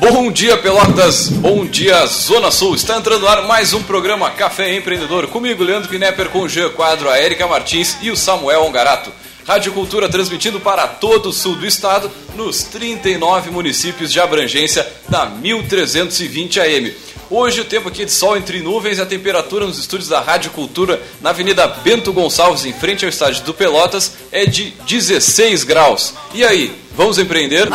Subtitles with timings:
[0.00, 1.28] Bom dia, Pelotas.
[1.28, 2.74] Bom dia, Zona Sul.
[2.74, 5.26] Está entrando no ar mais um programa Café Empreendedor.
[5.28, 9.12] Comigo, Leandro Knepper, com o Jean Quadro, a Érica Martins e o Samuel Ongarato.
[9.46, 15.26] Rádio Cultura transmitindo para todo o sul do estado, nos 39 municípios de abrangência da
[15.26, 16.94] 1320 AM.
[17.32, 20.50] Hoje o tempo aqui de sol entre nuvens e a temperatura nos estúdios da Rádio
[20.50, 26.12] Cultura na Avenida Bento Gonçalves, em frente ao estádio do Pelotas, é de 16 graus.
[26.34, 27.68] E aí, vamos empreender?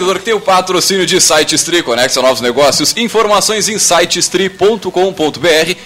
[0.00, 4.88] Empreendedor que tem o patrocínio de SiteStri, conecta novos negócios, informações em sitestri.com.br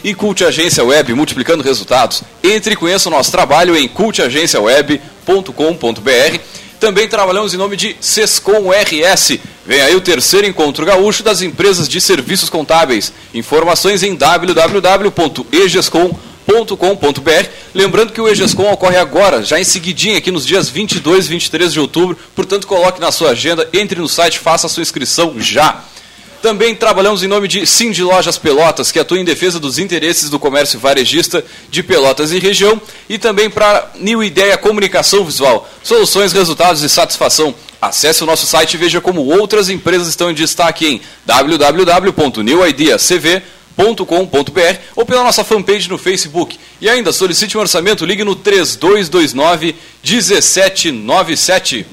[0.05, 2.23] e Cult Agência Web, multiplicando resultados.
[2.41, 6.39] Entre e conheça o nosso trabalho em cultagenciaweb.com.br.
[6.79, 9.41] Também trabalhamos em nome de Sescom RS.
[9.67, 13.13] Vem aí o terceiro encontro gaúcho das empresas de serviços contábeis.
[13.35, 16.34] Informações em www.egescom.com.br
[16.77, 21.29] com.br Lembrando que o EGESCOM ocorre agora, já em seguidinha, aqui nos dias 22 e
[21.29, 22.17] 23 de outubro.
[22.35, 25.83] Portanto, coloque na sua agenda, entre no site, faça a sua inscrição já.
[26.41, 30.39] Também trabalhamos em nome de Sim Lojas Pelotas, que atua em defesa dos interesses do
[30.39, 36.83] comércio varejista de Pelotas e região, e também para New Ideia Comunicação Visual, soluções, resultados
[36.83, 37.55] e satisfação.
[37.81, 44.79] Acesse o nosso site e veja como outras empresas estão em destaque em www.newideacv.com com.br
[44.95, 46.59] ou pela nossa fanpage no Facebook.
[46.81, 51.87] E ainda solicite um orçamento, ligue no 3229 1797.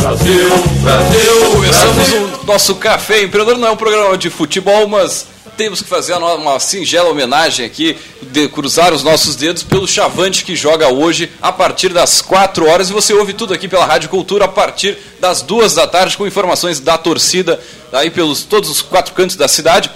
[0.00, 0.48] Brasil,
[0.82, 5.26] Brasil, começamos o nosso café empreendedor não é um programa de futebol, mas
[5.58, 10.54] temos que fazer uma singela homenagem aqui, de cruzar os nossos dedos pelo Chavante que
[10.54, 12.88] joga hoje a partir das 4 horas.
[12.88, 16.24] E você ouve tudo aqui pela Rádio Cultura a partir das 2 da tarde, com
[16.24, 17.60] informações da torcida
[17.92, 19.90] aí pelos todos os quatro cantos da cidade.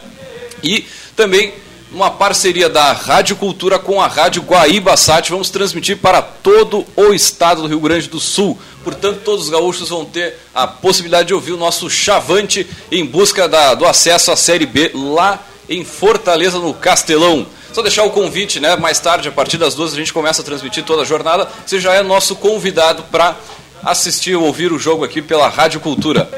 [0.64, 0.84] E
[1.14, 1.54] também
[1.92, 5.30] uma parceria da Rádio Cultura com a Rádio Guaíba Sat.
[5.30, 8.58] Vamos transmitir para todo o estado do Rio Grande do Sul.
[8.82, 13.48] Portanto, todos os gaúchos vão ter a possibilidade de ouvir o nosso Chavante em busca
[13.48, 17.46] da, do acesso à Série B lá em Fortaleza, no Castelão.
[17.72, 18.74] Só deixar o convite, né?
[18.76, 21.48] Mais tarde, a partir das duas, a gente começa a transmitir toda a jornada.
[21.64, 23.36] Você já é nosso convidado para
[23.84, 26.28] assistir ou ouvir o jogo aqui pela Rádio Cultura.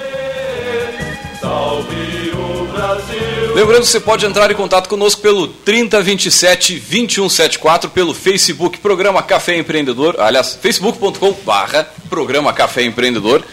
[3.54, 9.56] Lembrando que você pode entrar em contato conosco pelo 3027 2174, pelo Facebook Programa Café
[9.56, 13.44] Empreendedor, aliás, facebook.com barra Programa Café Empreendedor,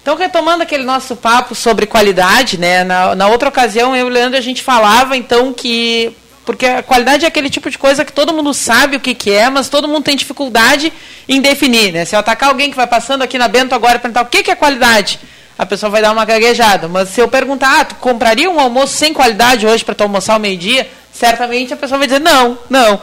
[0.00, 2.84] Então, retomando aquele nosso papo sobre qualidade, né?
[2.84, 6.16] Na, na outra ocasião, eu e o Leandro, a gente falava, então, que
[6.50, 9.30] porque a qualidade é aquele tipo de coisa que todo mundo sabe o que, que
[9.30, 10.92] é, mas todo mundo tem dificuldade
[11.28, 11.92] em definir.
[11.92, 12.04] Né?
[12.04, 14.42] Se eu atacar alguém que vai passando aqui na Bento agora e perguntar o que,
[14.42, 15.20] que é qualidade,
[15.56, 16.88] a pessoa vai dar uma gaguejada.
[16.88, 20.32] Mas se eu perguntar, ah, tu compraria um almoço sem qualidade hoje para tu almoçar
[20.32, 20.90] ao meio-dia?
[21.12, 23.00] Certamente a pessoa vai dizer não, não.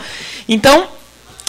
[0.50, 0.86] Então,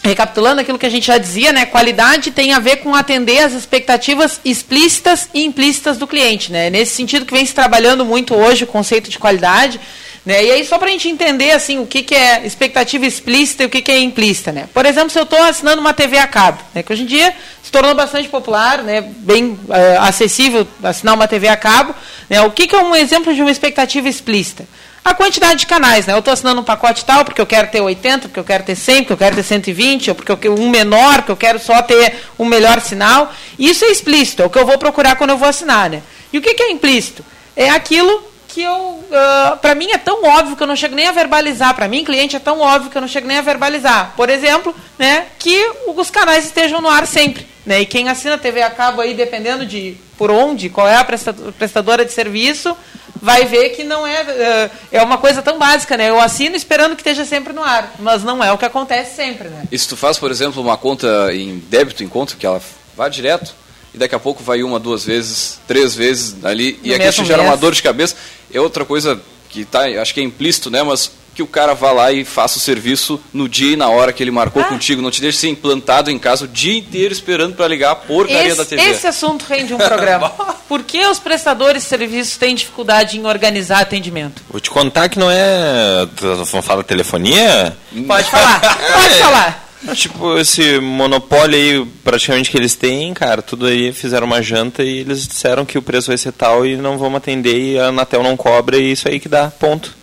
[0.04, 3.55] recapitulando aquilo que a gente já dizia, né, qualidade tem a ver com atender às
[3.55, 6.52] expectativas explícitas e implícitas do cliente.
[6.52, 6.70] Né?
[6.70, 9.81] Nesse sentido que vem se trabalhando muito hoje o conceito de qualidade.
[10.25, 10.44] Né?
[10.44, 13.67] E aí, só para a gente entender assim, o que, que é expectativa explícita e
[13.67, 14.53] o que, que é implícita.
[14.53, 14.69] Né?
[14.73, 16.82] Por exemplo, se eu estou assinando uma TV a cabo, né?
[16.82, 19.00] que hoje em dia se tornou bastante popular, né?
[19.00, 21.94] bem é, acessível assinar uma TV a cabo,
[22.29, 22.41] né?
[22.43, 24.67] o que, que é um exemplo de uma expectativa explícita?
[25.05, 26.12] A quantidade de canais, né?
[26.12, 28.76] Eu estou assinando um pacote tal porque eu quero ter 80, porque eu quero ter
[28.76, 31.59] 100, porque eu quero ter 120, ou porque eu quero um menor, porque eu quero
[31.59, 33.32] só ter um melhor sinal.
[33.59, 36.03] Isso é explícito, é o que eu vou procurar quando eu vou assinar, né?
[36.31, 37.25] E o que, que é implícito?
[37.56, 38.23] É aquilo
[38.58, 41.72] que eu, uh, para mim é tão óbvio que eu não chego nem a verbalizar.
[41.76, 44.14] Para mim, cliente é tão óbvio que eu não chego nem a verbalizar.
[44.16, 47.46] Por exemplo, né, que os canais estejam no ar sempre.
[47.64, 47.82] Né?
[47.82, 52.05] E quem assina TV a cabo aí, dependendo de por onde, qual é a prestadora
[52.05, 52.76] de serviço,
[53.22, 56.10] vai ver que não é uh, é uma coisa tão básica, né?
[56.10, 59.46] Eu assino esperando que esteja sempre no ar, mas não é o que acontece sempre,
[59.46, 59.69] né?
[59.70, 62.60] E se tu faz, por exemplo, uma conta em débito em conta que ela
[62.96, 63.55] vá direto,
[63.94, 67.43] e daqui a pouco vai uma, duas vezes, três vezes ali, no e aqui gera
[67.43, 68.17] uma dor de cabeça.
[68.52, 70.82] É outra coisa que tá, acho que é implícito, né?
[70.82, 74.12] Mas que o cara vá lá e faça o serviço no dia e na hora
[74.12, 74.64] que ele marcou ah.
[74.64, 75.00] contigo.
[75.00, 78.49] Não te deixe ser implantado em casa o dia inteiro esperando para ligar a porcaria
[78.49, 78.82] esse, da TV.
[78.82, 80.31] Esse assunto rende um programa.
[80.69, 84.43] Por que os prestadores de serviços têm dificuldade em organizar atendimento?
[84.50, 86.08] Vou te contar que não é.
[86.52, 87.76] Não fala telefonia?
[88.05, 89.68] Pode falar, pode falar.
[89.94, 94.98] Tipo, esse monopólio aí, praticamente que eles têm, cara, tudo aí fizeram uma janta e
[94.98, 98.22] eles disseram que o preço vai ser tal e não vamos atender e a Anatel
[98.22, 99.96] não cobra e isso aí que dá, ponto.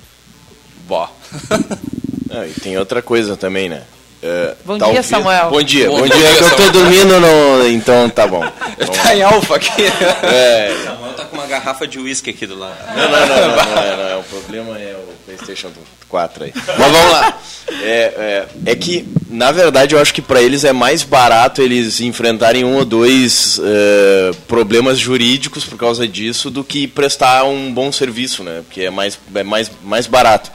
[0.87, 1.11] Bó.
[2.31, 3.83] ah, e tem outra coisa também, né?
[4.23, 5.49] Uh, bom dia, Samuel.
[5.49, 7.67] Bom dia, bom, bom dia, dia, que eu tô dormindo, no...
[7.67, 8.41] então tá bom.
[9.03, 9.83] tá em alfa aqui.
[10.23, 10.75] É.
[10.83, 12.75] Samuel tá com uma garrafa de uísque aqui do lado.
[12.87, 15.04] Não, não, não, não, não, não, não, o problema é o
[15.35, 15.71] PlayStation
[16.09, 16.53] 4 aí.
[16.55, 17.39] Mas vamos lá.
[17.81, 21.99] É, é, é que, na verdade, eu acho que para eles é mais barato eles
[21.99, 27.91] enfrentarem um ou dois uh, problemas jurídicos por causa disso do que prestar um bom
[27.91, 28.61] serviço, né?
[28.65, 30.51] Porque é mais, é mais, mais barato.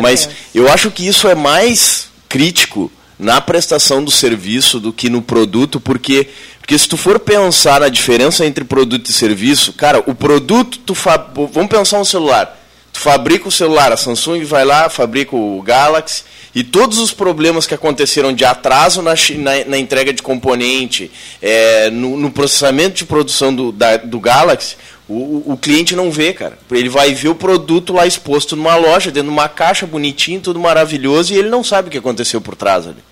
[0.00, 5.22] Mas eu acho que isso é mais crítico na prestação do serviço do que no
[5.22, 6.28] produto, porque,
[6.58, 10.94] porque se tu for pensar na diferença entre produto e serviço, cara, o produto, tu
[10.94, 11.16] fa...
[11.52, 12.63] vamos pensar um celular.
[12.94, 16.22] Tu fabrica o celular, a Samsung vai lá, fabrica o Galaxy,
[16.54, 21.10] e todos os problemas que aconteceram de atraso na, na, na entrega de componente,
[21.42, 24.76] é, no, no, processamento de produção do, da, do Galaxy,
[25.08, 26.56] o, o, cliente não vê, cara.
[26.70, 30.60] Ele vai ver o produto lá exposto numa loja, dentro de uma caixa bonitinho, tudo
[30.60, 33.02] maravilhoso, e ele não sabe o que aconteceu por trás ali.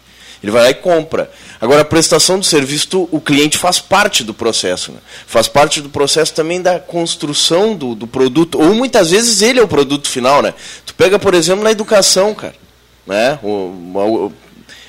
[0.43, 1.31] Ele vai lá e compra.
[1.61, 4.91] Agora, a prestação do serviço, o cliente faz parte do processo.
[4.91, 4.99] Né?
[5.27, 8.61] Faz parte do processo também da construção do, do produto.
[8.61, 10.43] Ou muitas vezes ele é o produto final.
[10.43, 10.53] Né?
[10.85, 12.55] Tu pega, por exemplo, na educação, cara.
[13.07, 13.39] Né?
[13.41, 14.33] O, o,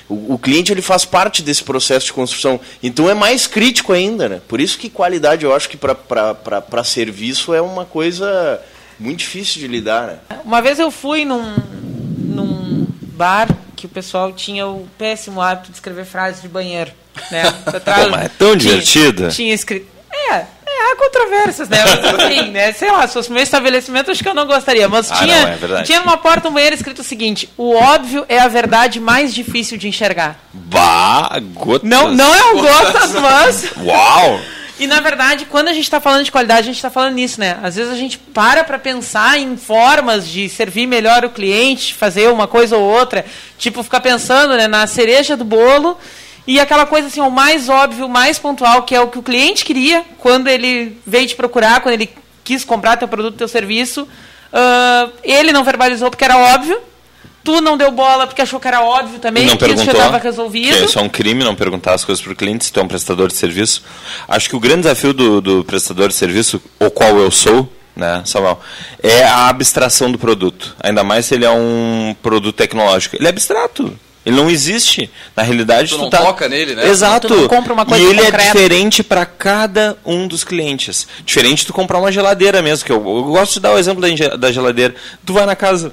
[0.08, 2.58] o, o, cliente ele faz parte desse processo de construção.
[2.82, 4.28] Então é mais crítico ainda.
[4.28, 4.40] Né?
[4.48, 8.60] Por isso que qualidade, eu acho que para serviço é uma coisa
[8.98, 10.06] muito difícil de lidar.
[10.08, 10.18] Né?
[10.44, 11.54] Uma vez eu fui num
[13.14, 16.90] bar que o pessoal tinha o péssimo hábito de escrever frases de banheiro.
[17.30, 17.42] Né?
[17.64, 17.70] Pô,
[18.16, 19.28] é tão tinha, divertido.
[19.28, 19.86] Tinha escrito.
[20.12, 21.78] É, é, há controvérsias, né?
[21.84, 22.72] Mas, assim, né?
[22.72, 24.88] Sei lá, se fosse meu estabelecimento, acho que eu não gostaria.
[24.88, 28.24] Mas ah, tinha, não, é tinha numa porta um banheiro escrito o seguinte: o óbvio
[28.28, 30.38] é a verdade mais difícil de enxergar.
[30.52, 31.88] Bah, gotas.
[31.88, 33.72] Não, não é o gotas, mas.
[33.82, 34.40] Uau!
[34.78, 37.38] E na verdade, quando a gente está falando de qualidade, a gente está falando nisso,
[37.38, 37.58] né?
[37.62, 42.28] Às vezes a gente para para pensar em formas de servir melhor o cliente, fazer
[42.28, 43.24] uma coisa ou outra,
[43.56, 45.96] tipo ficar pensando né, na cereja do bolo
[46.46, 49.22] e aquela coisa assim, o mais óbvio, o mais pontual, que é o que o
[49.22, 52.10] cliente queria quando ele veio te procurar, quando ele
[52.42, 54.02] quis comprar teu produto, teu serviço.
[54.02, 56.80] Uh, ele não verbalizou porque era óbvio,
[57.44, 60.16] Tu não deu bola porque achou que era óbvio também, não que isso já estava
[60.16, 60.78] resolvido.
[60.78, 62.82] Que isso é um crime não perguntar as coisas para o cliente se tu é
[62.82, 63.82] um prestador de serviço.
[64.26, 68.22] Acho que o grande desafio do, do prestador de serviço, o qual eu sou, né,
[68.24, 68.58] Samuel,
[69.02, 70.74] é a abstração do produto.
[70.80, 73.16] Ainda mais se ele é um produto tecnológico.
[73.16, 73.94] Ele é abstrato.
[74.24, 75.10] Ele não existe.
[75.36, 76.18] Na realidade, tu, tu não tá...
[76.18, 76.88] toca nele, né?
[76.88, 77.28] Exato.
[77.28, 78.42] Tu não compra uma coisa e ele concreta.
[78.42, 81.06] é diferente para cada um dos clientes.
[81.26, 84.00] Diferente de tu comprar uma geladeira mesmo, que eu, eu gosto de dar o exemplo
[84.00, 84.94] da, da geladeira.
[85.26, 85.92] Tu vai na casa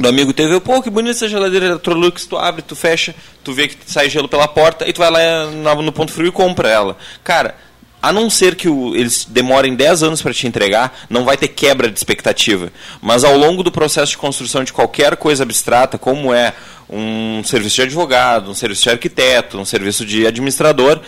[0.00, 3.14] do amigo teve, pô, que bonita essa geladeira Electrolux, tu abre, tu fecha,
[3.44, 6.32] tu vê que sai gelo pela porta e tu vai lá no ponto frio e
[6.32, 6.96] compra ela.
[7.22, 7.54] Cara,
[8.02, 11.48] a não ser que o, eles demorem 10 anos para te entregar, não vai ter
[11.48, 12.72] quebra de expectativa.
[13.02, 16.54] Mas ao longo do processo de construção de qualquer coisa abstrata, como é
[16.88, 21.00] um serviço de advogado, um serviço de arquiteto, um serviço de administrador,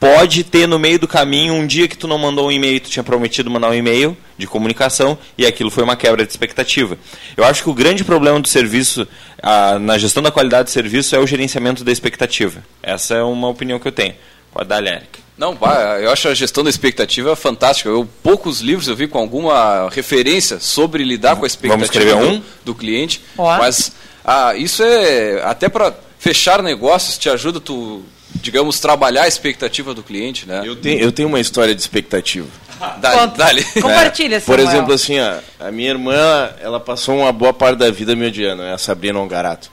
[0.00, 2.88] pode ter no meio do caminho um dia que tu não mandou um e-mail, tu
[2.88, 6.98] tinha prometido mandar um e-mail de comunicação e aquilo foi uma quebra de expectativa.
[7.36, 9.06] Eu acho que o grande problema do serviço,
[9.42, 12.64] a, na gestão da qualidade do serviço, é o gerenciamento da expectativa.
[12.82, 14.14] Essa é uma opinião que eu tenho.
[14.50, 15.20] Pode dar, Eric.
[15.36, 15.56] Não,
[16.02, 17.88] eu acho a gestão da expectativa fantástica.
[17.88, 22.38] Eu, poucos livros eu vi com alguma referência sobre lidar com a expectativa um?
[22.38, 23.22] do, do, cliente.
[23.36, 23.92] Mas
[24.24, 28.02] ah, isso é até para fechar negócios te ajuda tu
[28.36, 30.62] digamos, trabalhar a expectativa do cliente, né?
[30.64, 32.46] Eu tenho, eu tenho uma história de expectativa.
[33.00, 33.64] dale, dale.
[33.80, 37.90] Compartilha, é, Por exemplo, assim, ó, a minha irmã, ela passou uma boa parte da
[37.90, 39.70] vida me odiando, é a Sabrina Ongarato.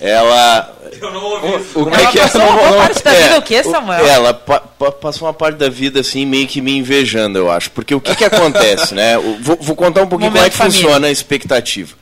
[0.00, 1.78] ela Eu não ouvi isso.
[1.78, 2.22] O que Ela é que é?
[2.22, 4.06] passou uma boa parte da vida o quê, Samuel?
[4.06, 7.70] Ela pa- pa- passou uma parte da vida assim meio que me invejando, eu acho.
[7.72, 9.18] Porque o que que acontece, né?
[9.18, 10.80] O- Vou, vou contar um pouquinho como é Momento que família.
[10.82, 11.94] funciona a expectativa.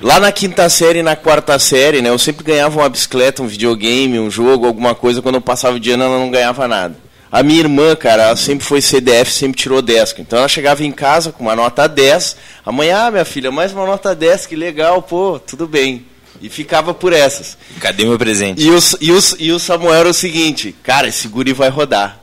[0.00, 2.08] Lá na quinta série e na quarta série, né?
[2.08, 5.22] Eu sempre ganhava uma bicicleta, um videogame, um jogo, alguma coisa.
[5.22, 6.96] Quando eu passava o dia, ela não ganhava nada.
[7.30, 10.14] A minha irmã, cara, ela sempre foi CDF, sempre tirou 10.
[10.18, 12.36] Então ela chegava em casa com uma nota 10.
[12.64, 16.06] Amanhã, ah, minha filha, mais uma nota 10, que legal, pô, tudo bem.
[16.40, 17.56] E ficava por essas.
[17.80, 18.62] Cadê meu presente?
[18.62, 22.20] E o, e, o, e o Samuel era o seguinte, cara, esse guri vai rodar.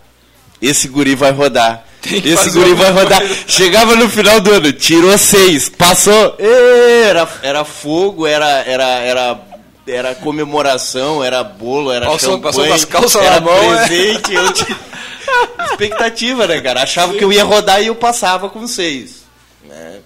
[0.62, 1.86] Esse guri vai rodar.
[2.03, 3.19] Tem que Esse fazer guri vai rodar.
[3.19, 3.36] coisa.
[3.48, 6.36] Chegava no final do ano, tirou seis, passou.
[6.38, 9.39] Ê, Era, era fogo, era, era, era,
[9.88, 12.69] era comemoração, era bolo, era Passou- champanhe.
[12.69, 13.86] passou calças era na mão, é.
[13.88, 14.33] presente.
[14.33, 14.77] Eu tinha
[15.72, 16.83] expectativa, né, cara?
[16.83, 19.24] Achava que eu ia rodar e eu passava com seis.
[19.63, 20.00] Né?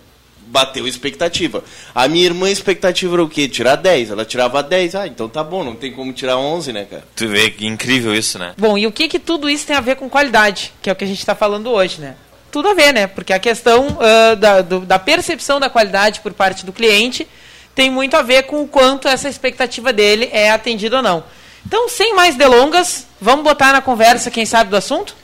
[0.57, 1.63] Bateu expectativa.
[1.93, 3.47] A minha irmã, a expectativa era o quê?
[3.47, 4.09] Tirar 10.
[4.11, 4.95] Ela tirava 10.
[4.95, 7.03] Ah, então tá bom, não tem como tirar 11, né, cara?
[7.15, 8.53] Tu vê que incrível isso, né?
[8.57, 10.95] Bom, e o que que tudo isso tem a ver com qualidade, que é o
[10.95, 12.15] que a gente está falando hoje, né?
[12.51, 13.05] Tudo a ver, né?
[13.05, 17.27] Porque a questão ah, da, do- da percepção da qualidade por parte do cliente
[17.75, 21.23] tem muito a ver com o quanto essa expectativa dele é atendida ou não.
[21.65, 25.15] Então, sem mais delongas, vamos botar na conversa quem sabe do assunto?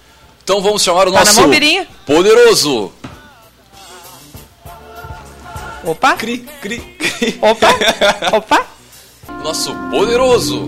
[0.44, 1.42] Então vamos chamar o Tá na nosso
[2.06, 2.92] poderoso.
[5.86, 7.38] Opa, Cri, cri, cri.
[7.42, 7.68] opa,
[8.38, 8.66] opa.
[9.44, 10.66] Nosso poderoso.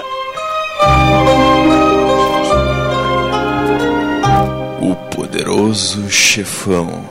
[4.82, 7.10] O poderoso chefão.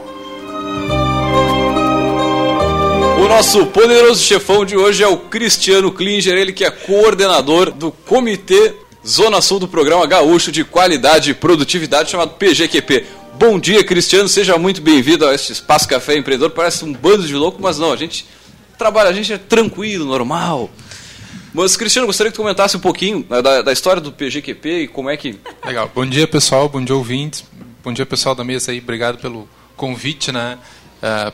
[3.18, 7.90] O nosso poderoso chefão de hoje é o Cristiano Klinger, ele que é coordenador do
[7.90, 8.74] Comitê
[9.06, 13.06] Zona Sul do Programa Gaúcho de Qualidade e Produtividade, chamado PGQP.
[13.38, 16.50] Bom dia, Cristiano, seja muito bem-vindo a este Espaço Café Empreendedor.
[16.50, 18.26] Parece um bando de louco, mas não, a gente
[18.78, 20.70] trabalha, a gente é tranquilo, normal.
[21.52, 24.88] Mas, Cristiano, gostaria que tu comentasse um pouquinho né, da, da história do PGQP e
[24.88, 25.38] como é que.
[25.64, 25.90] Legal.
[25.94, 26.68] Bom dia, pessoal.
[26.68, 27.44] Bom dia, ouvintes.
[27.82, 28.78] Bom dia, pessoal da mesa aí.
[28.78, 30.58] Obrigado pelo convite, né?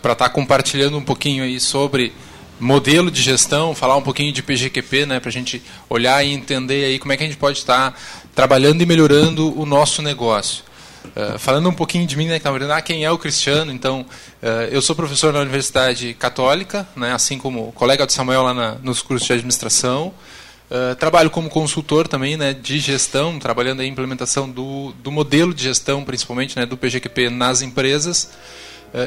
[0.03, 2.13] para estar compartilhando um pouquinho aí sobre
[2.59, 5.21] modelo de gestão, falar um pouquinho de PGQP, né?
[5.21, 7.99] Para a gente olhar e entender aí como é que a gente pode estar
[8.35, 10.65] trabalhando e melhorando o nosso negócio.
[11.05, 12.41] Uh, falando um pouquinho de mim, né,
[12.73, 13.73] ah, quem é o Cristiano?
[13.73, 14.03] Então,
[14.43, 18.75] uh, eu sou professor na Universidade Católica, né, assim como colega de Samuel lá na,
[18.83, 20.13] nos cursos de administração.
[20.71, 25.65] Uh, trabalho como consultor também né, de gestão, trabalhando a implementação do, do modelo de
[25.65, 28.31] gestão, principalmente né, do PGQP nas empresas.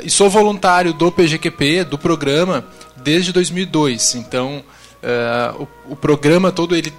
[0.06, 4.16] E sou voluntário do PGQP, do programa, desde 2002.
[4.16, 4.64] Então,
[5.60, 6.94] o, o, programa todo ele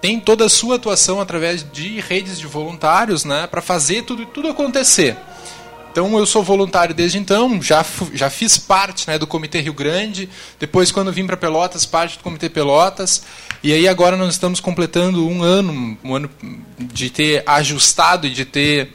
[0.00, 4.48] tem toda a sua atuação através de redes de voluntários né, para fazer tudo, tudo
[4.48, 5.16] acontecer.
[5.92, 10.28] Então eu sou voluntário desde então, já, já fiz parte né, do Comitê Rio Grande,
[10.58, 13.24] depois quando vim para Pelotas, parte do Comitê Pelotas,
[13.62, 16.30] e aí agora nós estamos completando um ano, um ano
[16.78, 18.92] de ter ajustado e de ter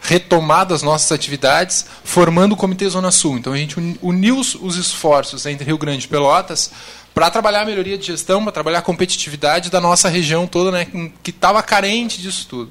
[0.00, 3.38] retomado as nossas atividades, formando o Comitê Zona Sul.
[3.38, 6.70] Então a gente uniu os esforços entre Rio Grande e Pelotas
[7.16, 10.86] para trabalhar a melhoria de gestão, para trabalhar a competitividade da nossa região toda, né,
[11.22, 12.70] que estava carente disso tudo.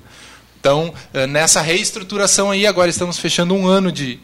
[0.60, 0.94] Então,
[1.28, 4.20] nessa reestruturação aí, agora estamos fechando um ano de,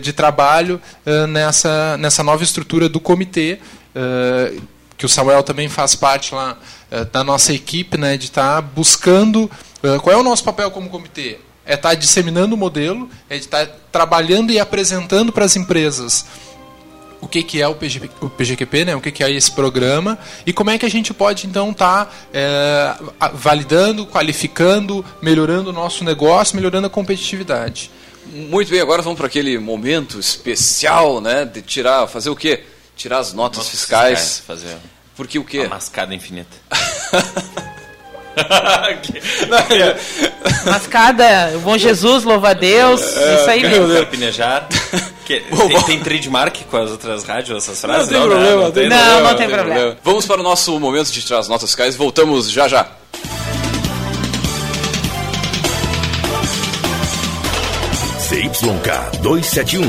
[0.00, 0.80] de trabalho
[1.28, 3.58] nessa, nessa nova estrutura do comitê,
[4.96, 6.56] que o Samuel também faz parte lá
[7.12, 9.50] da nossa equipe, né, de estar tá buscando
[10.02, 11.38] qual é o nosso papel como comitê.
[11.66, 16.24] É estar tá disseminando o modelo, é estar tá trabalhando e apresentando para as empresas
[17.20, 18.96] o que, que é o, PG, o PGQP, né?
[18.96, 22.06] o que, que é esse programa e como é que a gente pode então estar
[22.06, 22.96] tá, é,
[23.34, 27.90] validando, qualificando, melhorando o nosso negócio, melhorando a competitividade.
[28.32, 31.44] Muito bem, agora vamos para aquele momento especial, né?
[31.44, 32.64] De tirar, fazer o quê?
[32.96, 34.18] Tirar as notas, notas fiscais.
[34.18, 34.42] fiscais.
[34.46, 34.76] Fazer
[35.14, 35.60] Porque o quê?
[35.60, 36.56] Uma mascada infinita.
[40.66, 43.94] Mascada, o bom Jesus, louva a Deus, é, isso aí mesmo.
[43.94, 44.68] Carpinejar.
[45.26, 48.08] Que, tem, tem trademark com as outras rádios, essas frases?
[48.08, 49.74] Não tem problema, não, não, tem, não, problema, não tem problema.
[49.74, 49.98] problema.
[50.04, 52.86] Vamos para o nosso momento de tirar as notas fiscais voltamos já já.
[58.28, 59.88] CYK 271,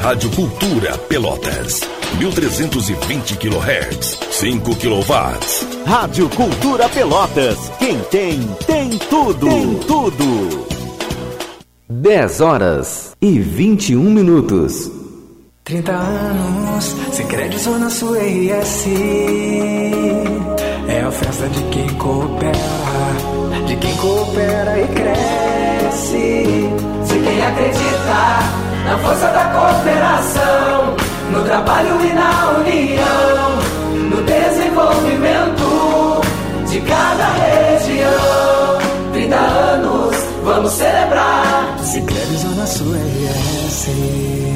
[0.00, 1.80] Rádio Cultura Pelotas.
[2.18, 5.84] 1320 kHz, 5 kW.
[5.84, 7.58] Rádio Cultura Pelotas.
[7.78, 9.48] Quem tem, tem tudo.
[9.48, 10.75] Tem tudo.
[11.88, 14.90] 10 horas e 21 minutos.
[15.62, 18.86] 30 anos, sem crédito Zona Sul RS.
[20.88, 22.52] É a festa de quem coopera,
[23.68, 26.68] de quem coopera e cresce.
[27.04, 28.40] Se quem acredita
[28.84, 30.96] na força da cooperação,
[31.30, 33.60] no trabalho e na união,
[34.10, 36.20] no desenvolvimento,
[36.68, 38.56] de cada região.
[39.12, 39.95] 30 anos,
[40.46, 41.76] vamos celebrar.
[41.82, 44.55] Sicredi Zona Sul RS.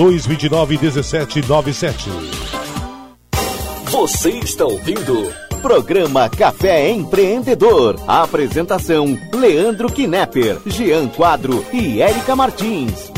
[0.00, 2.08] 229 1797.
[3.90, 5.30] Você está ouvindo
[5.60, 8.00] Programa Café Empreendedor.
[8.08, 13.10] A apresentação: Leandro Knepper, Jean Quadro e Érica Martins.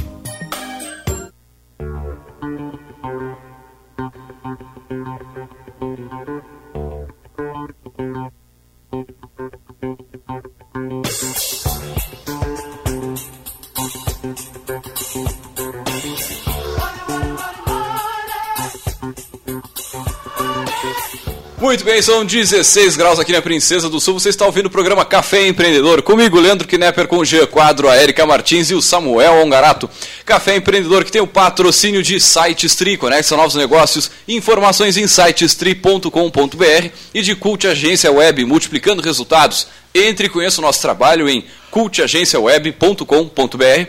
[21.63, 24.19] Muito bem, são 16 graus aqui na Princesa do Sul.
[24.19, 26.03] Você está ouvindo o programa Café Empreendedor.
[26.03, 29.89] Comigo, Leandro Knepper, com o G Quadro, a Erika Martins e o Samuel Ongarato.
[30.25, 37.23] Café Empreendedor que tem o patrocínio de SiteStri, conecta novos negócios, informações em sitestri.com.br e
[37.23, 39.69] de Cult Agência Web, multiplicando resultados.
[39.95, 43.87] Entre e conheça o nosso trabalho em cultagenciaweb.com.br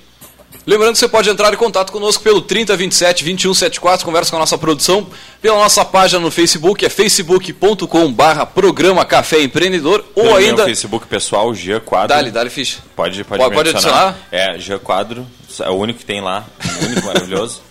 [0.70, 4.56] Lembrando que você pode entrar em contato conosco pelo 3027 2174, conversa com a nossa
[4.56, 5.08] produção,
[5.42, 10.58] pela nossa página no Facebook, é facebook.com barra programa Café Empreendedor, ou Pelo ainda...
[10.58, 12.10] Meu Facebook pessoal, Gia Quadro.
[12.10, 12.78] Dale, dale ficha.
[12.96, 14.16] Pode, pode, Pode- pode mencionar.
[14.32, 15.26] É, Gia Quadro,
[15.60, 16.46] é o único que tem lá,
[16.84, 17.64] o único maravilhoso.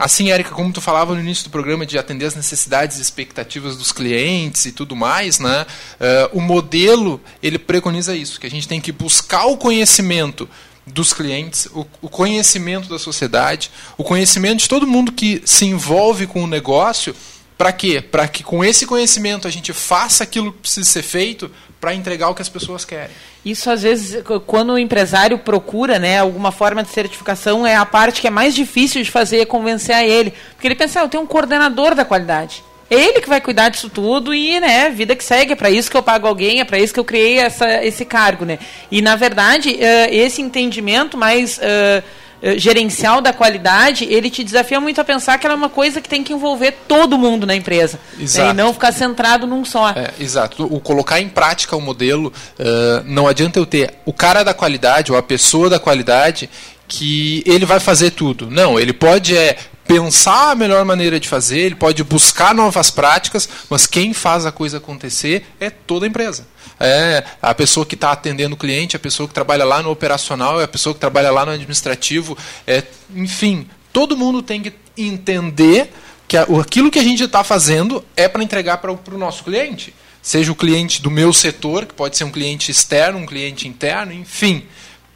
[0.05, 3.75] Assim, Érica, como tu falava no início do programa de atender as necessidades e expectativas
[3.75, 5.65] dos clientes e tudo mais, né?
[6.33, 10.47] Uh, o modelo ele preconiza isso, que a gente tem que buscar o conhecimento
[10.87, 16.27] dos clientes, o, o, conhecimento da sociedade, o conhecimento de todo mundo que se envolve
[16.27, 17.17] com o negócio.
[17.57, 18.03] Para quê?
[18.03, 21.51] Para que com esse conhecimento a gente faça aquilo que precisa ser feito
[21.85, 23.15] para entregar o que as pessoas querem.
[23.45, 28.23] Isso às vezes, quando o empresário procura, né, alguma forma de certificação, é a parte
[28.23, 31.09] que é mais difícil de fazer, é convencer a ele, porque ele pensa, ah, eu
[31.11, 32.65] tenho um coordenador da qualidade.
[32.91, 35.97] Ele que vai cuidar disso tudo e, né, vida que segue, é para isso que
[35.97, 38.59] eu pago alguém, é para isso que eu criei essa, esse cargo, né?
[38.91, 42.03] E, na verdade, uh, esse entendimento mais uh,
[42.57, 46.09] gerencial da qualidade, ele te desafia muito a pensar que ela é uma coisa que
[46.09, 47.99] tem que envolver todo mundo na empresa.
[48.19, 48.51] Né?
[48.51, 49.91] E não ficar centrado num só.
[49.91, 50.65] É, exato.
[50.65, 55.11] O colocar em prática o modelo, uh, não adianta eu ter o cara da qualidade
[55.11, 56.49] ou a pessoa da qualidade
[56.87, 58.51] que ele vai fazer tudo.
[58.51, 63.49] Não, ele pode é, pensar a melhor maneira de fazer, ele pode buscar novas práticas,
[63.69, 66.47] mas quem faz a coisa acontecer é toda a empresa.
[66.79, 70.61] É a pessoa que está atendendo o cliente, a pessoa que trabalha lá no operacional,
[70.61, 72.83] é a pessoa que trabalha lá no administrativo, é,
[73.15, 75.93] enfim, todo mundo tem que entender
[76.27, 79.95] que aquilo que a gente está fazendo é para entregar para o nosso cliente.
[80.21, 84.13] Seja o cliente do meu setor, que pode ser um cliente externo, um cliente interno,
[84.13, 84.65] enfim.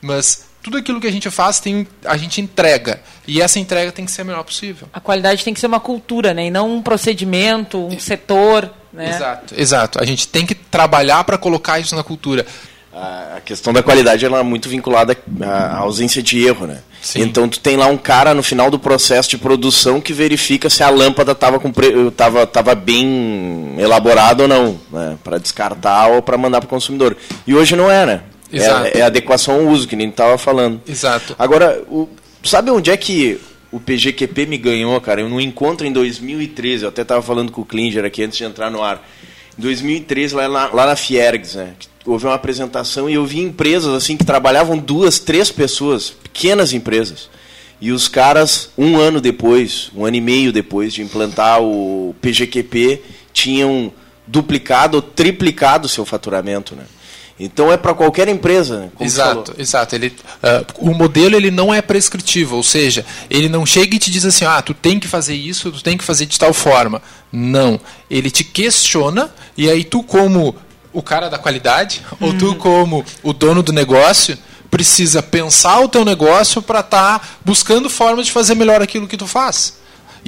[0.03, 3.01] Mas tudo aquilo que a gente faz tem, a gente entrega.
[3.27, 4.87] E essa entrega tem que ser a melhor possível.
[4.93, 6.47] A qualidade tem que ser uma cultura, né?
[6.47, 8.71] E não um procedimento, um setor.
[8.99, 9.15] Né?
[9.15, 10.03] Exato, exato.
[10.03, 12.45] A gente tem que trabalhar para colocar isso na cultura.
[12.93, 16.79] A questão da qualidade ela é muito vinculada à ausência de erro, né?
[17.01, 17.21] Sim.
[17.21, 20.83] Então tu tem lá um cara no final do processo de produção que verifica se
[20.83, 21.73] a lâmpada estava com
[22.11, 25.17] tava, tava bem elaborada ou não, né?
[25.23, 27.17] para descartar ou para mandar para o consumidor.
[27.47, 28.23] E hoje não é, né?
[28.53, 28.89] Exato.
[28.89, 30.81] É, é adequação ao uso, que nem estava falando.
[30.89, 31.37] Exato.
[31.39, 32.09] Agora, o,
[32.43, 35.21] sabe onde é que o PGQP me ganhou, cara?
[35.21, 38.45] Eu não encontro em 2013, eu até estava falando com o Klinger aqui antes de
[38.45, 39.07] entrar no ar.
[39.59, 41.75] Em 2013, lá na, lá na Fiergs, né?
[42.07, 47.29] Houve uma apresentação e eu vi empresas assim que trabalhavam duas, três pessoas, pequenas empresas.
[47.81, 53.03] E os caras, um ano depois, um ano e meio depois de implantar o PGQP,
[53.33, 53.93] tinham
[54.27, 56.85] duplicado ou triplicado o seu faturamento, né?
[57.39, 58.91] Então é para qualquer empresa.
[59.01, 59.95] exato, exato.
[59.95, 64.11] Ele, uh, o modelo ele não é prescritivo, ou seja, ele não chega e te
[64.11, 67.01] diz assim, ah, tu tem que fazer isso, tu tem que fazer de tal forma.
[67.31, 70.57] Não, ele te questiona e aí tu como
[70.93, 72.55] o cara da qualidade ou tu uhum.
[72.55, 74.37] como o dono do negócio
[74.71, 79.17] precisa pensar o teu negócio para estar tá buscando formas de fazer melhor aquilo que
[79.17, 79.78] tu faz.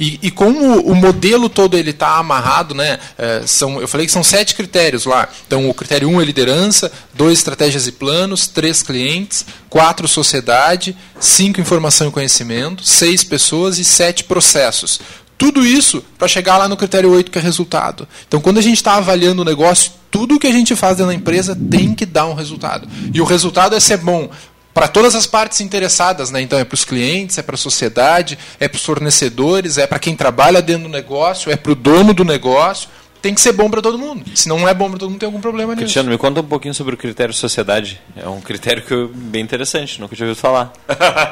[0.01, 2.97] E, e como o modelo todo ele está amarrado, né?
[3.19, 5.29] É, são, eu falei que são sete critérios lá.
[5.45, 10.97] Então, o critério 1 um é liderança, dois estratégias e planos, três clientes, quatro sociedade,
[11.19, 14.99] cinco informação e conhecimento, seis pessoas e sete processos.
[15.37, 18.07] Tudo isso para chegar lá no critério 8, que é resultado.
[18.27, 21.15] Então, quando a gente está avaliando o negócio, tudo que a gente faz dentro da
[21.15, 22.87] empresa tem que dar um resultado.
[23.13, 24.29] E o resultado é ser bom
[24.73, 26.41] para todas as partes interessadas, né?
[26.41, 29.99] Então é para os clientes, é para a sociedade, é para os fornecedores, é para
[29.99, 32.89] quem trabalha dentro do negócio, é para o dono do negócio.
[33.21, 34.25] Tem que ser bom para todo mundo.
[34.33, 35.83] Se não é bom para todo mundo, tem algum problema nisso.
[35.83, 38.01] Cristiano, me conta um pouquinho sobre o critério sociedade.
[38.15, 40.73] É um critério que eu, bem interessante, nunca tinha ouvido falar.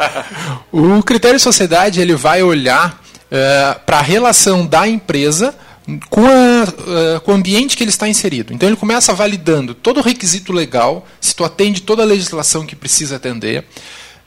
[0.71, 5.56] o critério sociedade ele vai olhar uh, eh, para a relação da empresa
[6.10, 8.54] com, a, uh, com o ambiente que ele está inserido.
[8.54, 12.75] Então ele começa validando todo o requisito legal, se tu atende toda a legislação que
[12.75, 13.65] precisa atender.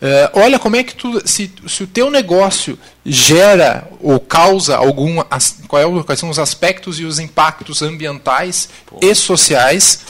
[0.03, 5.23] Uh, olha como é que tu, se, se o teu negócio gera ou causa algum,
[5.69, 8.99] qual é, quais são os aspectos e os impactos ambientais Pô.
[9.01, 10.01] e sociais.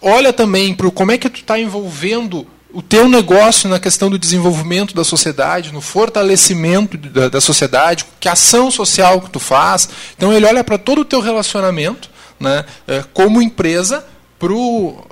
[0.00, 4.18] Olha também para como é que tu está envolvendo o teu negócio na questão do
[4.18, 9.88] desenvolvimento da sociedade, no fortalecimento da, da sociedade, que ação social que tu faz.
[10.16, 14.04] Então ele olha para todo o teu relacionamento, né, é, como empresa,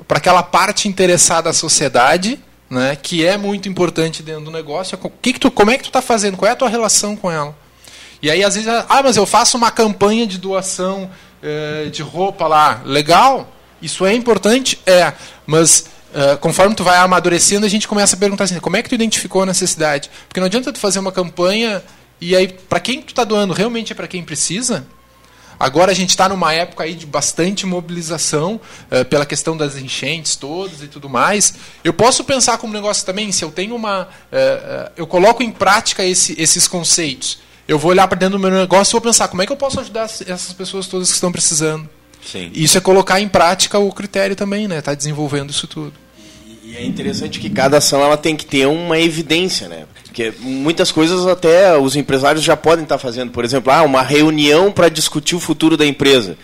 [0.07, 2.39] para aquela parte interessada à sociedade,
[2.69, 4.99] né, que é muito importante dentro do negócio.
[5.23, 6.37] Que que tu, como é que tu está fazendo?
[6.37, 7.57] Qual é a tua relação com ela?
[8.21, 11.11] E aí às vezes, ah, mas eu faço uma campanha de doação
[11.43, 13.53] é, de roupa lá, legal?
[13.81, 15.13] Isso é importante, é,
[15.47, 18.89] mas Uh, conforme tu vai amadurecendo, a gente começa a perguntar assim, como é que
[18.89, 20.11] tu identificou a necessidade?
[20.27, 21.83] Porque não adianta tu fazer uma campanha
[22.21, 24.87] e aí, para quem tu está doando, realmente é para quem precisa?
[25.59, 30.37] Agora a gente está numa época aí de bastante mobilização uh, pela questão das enchentes
[30.37, 31.55] todas e tudo mais.
[31.83, 34.03] Eu posso pensar como negócio também, se eu tenho uma.
[34.03, 37.39] Uh, uh, eu coloco em prática esse, esses conceitos.
[37.67, 39.57] Eu vou olhar para dentro do meu negócio e vou pensar como é que eu
[39.57, 41.89] posso ajudar essas pessoas todas que estão precisando.
[42.25, 42.51] Sim.
[42.55, 44.81] Isso é colocar em prática o critério também, né?
[44.81, 46.06] Tá desenvolvendo isso tudo.
[46.67, 49.85] E é interessante que cada ação ela tem que ter uma evidência, né?
[50.03, 53.31] Porque muitas coisas até os empresários já podem estar fazendo.
[53.31, 56.37] Por exemplo, ah, uma reunião para discutir o futuro da empresa.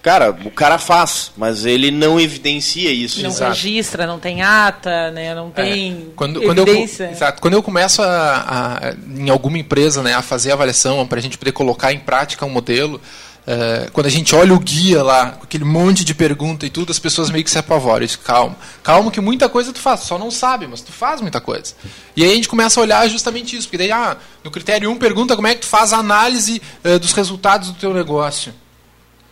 [0.00, 3.20] Cara, o cara faz, mas ele não evidencia isso.
[3.22, 3.52] Não exato.
[3.52, 5.34] registra, não tem ata, né?
[5.34, 5.62] não é.
[5.62, 6.12] tem é.
[6.14, 7.04] quando, evidência.
[7.04, 7.42] Quando eu, exato.
[7.42, 11.22] Quando eu começo a, a, em alguma empresa né, a fazer a avaliação para a
[11.22, 12.98] gente poder colocar em prática um modelo,
[13.46, 16.90] é, quando a gente olha o guia lá, com aquele monte de pergunta e tudo,
[16.90, 18.04] as pessoas meio que se apavoram.
[18.04, 18.56] Eu calma.
[18.82, 21.72] Calma que muita coisa tu faz, só não sabe, mas tu faz muita coisa.
[22.16, 24.96] E aí a gente começa a olhar justamente isso, porque daí, ah, no critério 1
[24.96, 28.52] pergunta como é que tu faz a análise uh, dos resultados do teu negócio.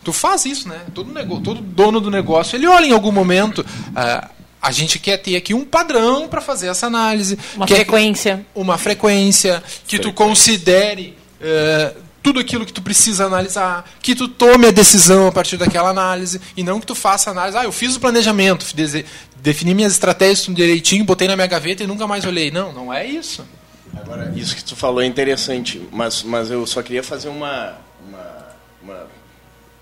[0.05, 0.83] Tu faz isso, né?
[0.95, 3.63] Todo, nego, todo dono do negócio, ele olha em algum momento...
[3.63, 7.39] Uh, a gente quer ter aqui um padrão para fazer essa análise.
[7.55, 8.47] Uma frequência.
[8.55, 10.01] Uma frequência que frequência.
[10.01, 15.33] tu considere uh, tudo aquilo que tu precisa analisar, que tu tome a decisão a
[15.33, 17.59] partir daquela análise e não que tu faça análise.
[17.59, 18.65] Ah, eu fiz o planejamento,
[19.37, 22.51] defini minhas estratégias direitinho, botei na minha gaveta e nunca mais olhei.
[22.51, 23.47] Não, não é isso.
[23.95, 27.77] Agora, isso que tu falou é interessante, mas, mas eu só queria fazer uma,
[28.09, 28.47] uma,
[28.83, 29.07] uma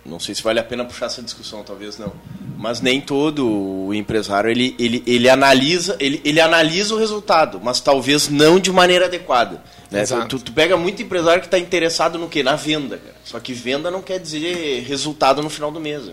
[0.05, 2.13] não sei se vale a pena puxar essa discussão, talvez não.
[2.57, 7.81] Mas nem todo o empresário ele, ele, ele, analisa, ele, ele analisa o resultado, mas
[7.81, 9.63] talvez não de maneira adequada.
[9.91, 10.05] Né?
[10.29, 12.43] Tu, tu, pega muito empresário que está interessado no quê?
[12.43, 12.97] Na venda.
[12.97, 13.15] Cara.
[13.25, 16.11] Só que venda não quer dizer resultado no final do mês.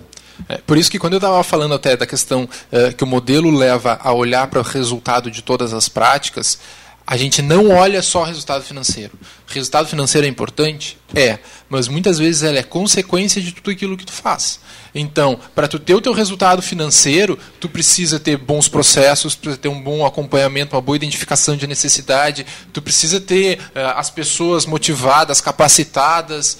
[0.47, 3.49] É, por isso que quando eu estava falando até da questão uh, que o modelo
[3.51, 6.59] leva a olhar para o resultado de todas as práticas,
[7.09, 9.13] a gente não olha só o resultado financeiro.
[9.49, 10.95] O resultado financeiro é importante?
[11.15, 14.59] É, mas muitas vezes ela é consequência de tudo aquilo que tu faz.
[14.93, 19.69] Então, para tu ter o teu resultado financeiro, tu precisa ter bons processos, precisa ter
[19.69, 25.41] um bom acompanhamento, uma boa identificação de necessidade, tu precisa ter uh, as pessoas motivadas,
[25.41, 26.59] capacitadas,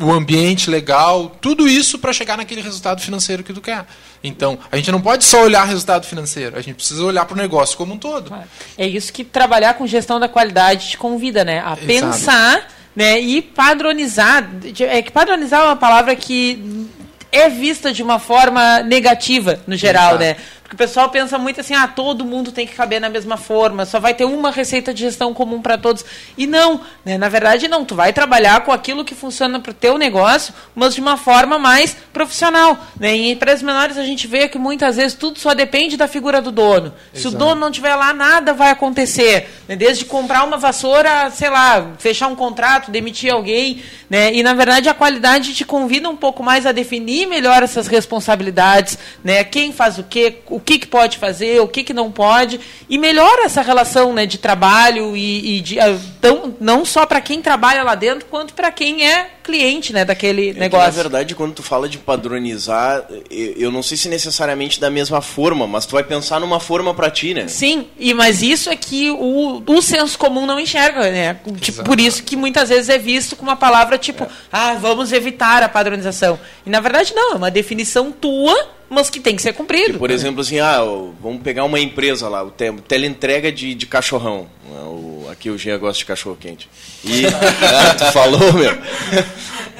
[0.00, 3.84] o ambiente legal, tudo isso para chegar naquele resultado financeiro que tu quer.
[4.22, 7.36] Então, a gente não pode só olhar resultado financeiro, a gente precisa olhar para o
[7.36, 8.32] negócio como um todo.
[8.76, 11.60] É isso que trabalhar com gestão da qualidade te convida, né?
[11.60, 11.86] A Exato.
[11.86, 14.48] pensar né, e padronizar.
[14.80, 16.88] É que padronizar é uma palavra que
[17.32, 20.24] é vista de uma forma negativa no geral, Exato.
[20.24, 20.36] né?
[20.70, 23.84] Porque o pessoal pensa muito assim, ah, todo mundo tem que caber na mesma forma,
[23.84, 26.04] só vai ter uma receita de gestão comum para todos.
[26.38, 27.18] E não, né?
[27.18, 30.94] na verdade não, tu vai trabalhar com aquilo que funciona para o teu negócio, mas
[30.94, 32.78] de uma forma mais profissional.
[33.00, 33.16] Né?
[33.16, 36.52] Em empresas menores a gente vê que muitas vezes tudo só depende da figura do
[36.52, 36.94] dono.
[37.12, 37.18] Exato.
[37.18, 39.50] Se o dono não tiver lá, nada vai acontecer.
[39.66, 39.74] Né?
[39.74, 43.82] Desde comprar uma vassoura, sei lá, fechar um contrato, demitir alguém.
[44.08, 44.32] Né?
[44.34, 48.96] E na verdade a qualidade te convida um pouco mais a definir melhor essas responsabilidades,
[49.24, 49.42] né?
[49.42, 52.60] quem faz o quê, o o que, que pode fazer, o que, que não pode,
[52.88, 57.20] e melhora essa relação né, de trabalho e, e de, ah, tão, não só para
[57.20, 60.90] quem trabalha lá dentro, quanto para quem é cliente né, daquele é negócio.
[60.90, 65.20] Que, na verdade, quando tu fala de padronizar, eu não sei se necessariamente da mesma
[65.22, 67.48] forma, mas tu vai pensar numa forma para ti, né?
[67.48, 71.40] Sim, e, mas isso é que o, o senso comum não enxerga, né?
[71.60, 74.28] Tipo, por isso que muitas vezes é visto com uma palavra tipo, é.
[74.52, 76.38] ah, vamos evitar a padronização.
[76.66, 79.98] E na verdade não, é uma definição tua mas que tem que ser cumprido.
[79.98, 80.80] por exemplo, assim, ah,
[81.22, 84.48] vamos pegar uma empresa lá, o teleentrega de, de cachorrão.
[84.68, 86.68] O, aqui o Jean gosta de cachorro quente.
[87.04, 88.76] E ah, tu falou, meu.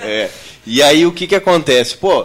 [0.03, 0.31] É,
[0.65, 1.97] e aí o que que acontece?
[1.97, 2.25] Pô,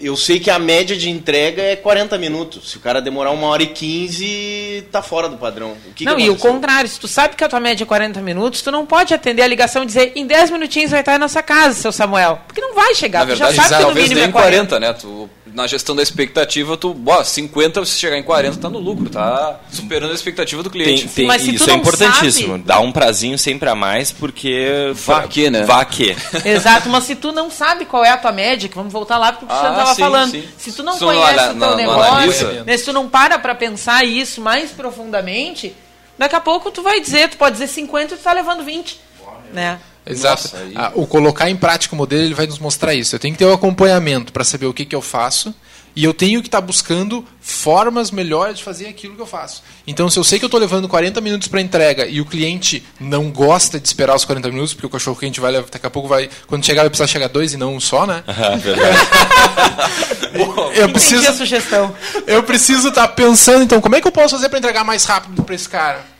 [0.00, 2.70] eu sei que a média de entrega é 40 minutos.
[2.70, 5.76] Se o cara demorar uma hora e 15, tá fora do padrão.
[5.88, 7.86] O que não, que e o contrário, se tu sabe que a tua média é
[7.86, 11.12] 40 minutos, tu não pode atender a ligação e dizer em 10 minutinhos vai estar
[11.12, 12.40] na nossa casa, seu Samuel.
[12.46, 13.20] Porque não vai chegar.
[13.20, 14.76] Na verdade, tu já sabe que no talvez nem é 40.
[14.76, 14.92] 40, né?
[14.92, 19.08] Tu na gestão da expectativa, tu, ó, 50, se chegar em 40, tá no lucro,
[19.08, 21.04] tá superando a expectativa do cliente.
[21.04, 22.52] Tem, tem, Mas isso é importantíssimo.
[22.52, 22.64] Sabe...
[22.64, 24.92] Dá um prazinho sempre a mais, porque.
[24.92, 25.62] Vá que, né?
[25.62, 26.14] Vá que.
[26.44, 29.32] Exato, mas se tu não sabe qual é a tua média, que vamos voltar lá
[29.32, 30.30] porque o Cristiano estava ah, falando.
[30.32, 30.44] Sim.
[30.58, 33.54] Se tu não se conhece o teu na, negócio, né, se tu não para para
[33.54, 35.74] pensar isso mais profundamente,
[36.18, 39.00] daqui a pouco tu vai dizer, tu pode dizer 50 e tu tá levando 20.
[39.54, 39.80] Né?
[40.06, 40.42] Exato.
[40.44, 43.14] Nossa, ah, o colocar em prática o modelo ele vai nos mostrar isso.
[43.14, 45.52] Eu tenho que ter o um acompanhamento para saber o que, que eu faço
[45.96, 49.62] E eu tenho que estar buscando formas melhores de fazer aquilo que eu faço.
[49.86, 52.84] Então, se eu sei que eu estou levando 40 minutos para entrega e o cliente
[53.00, 55.90] não gosta de esperar os 40 minutos, porque o cachorro quente vai levar, daqui a
[55.90, 58.22] pouco vai, quando chegar vai precisar chegar dois e não um só, né?
[60.76, 61.94] eu preciso Entendi a sugestão.
[62.26, 65.42] eu preciso estar pensando, então, como é que eu posso fazer para entregar mais rápido
[65.42, 66.15] para esse cara?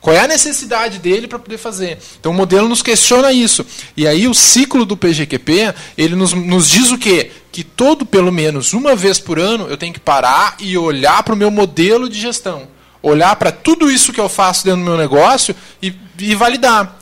[0.00, 1.98] Qual é a necessidade dele para poder fazer?
[2.18, 3.66] Então o modelo nos questiona isso.
[3.94, 7.30] E aí o ciclo do PGQP, ele nos, nos diz o quê?
[7.52, 11.34] Que todo, pelo menos uma vez por ano, eu tenho que parar e olhar para
[11.34, 12.66] o meu modelo de gestão.
[13.02, 16.98] Olhar para tudo isso que eu faço dentro do meu negócio e, e validar.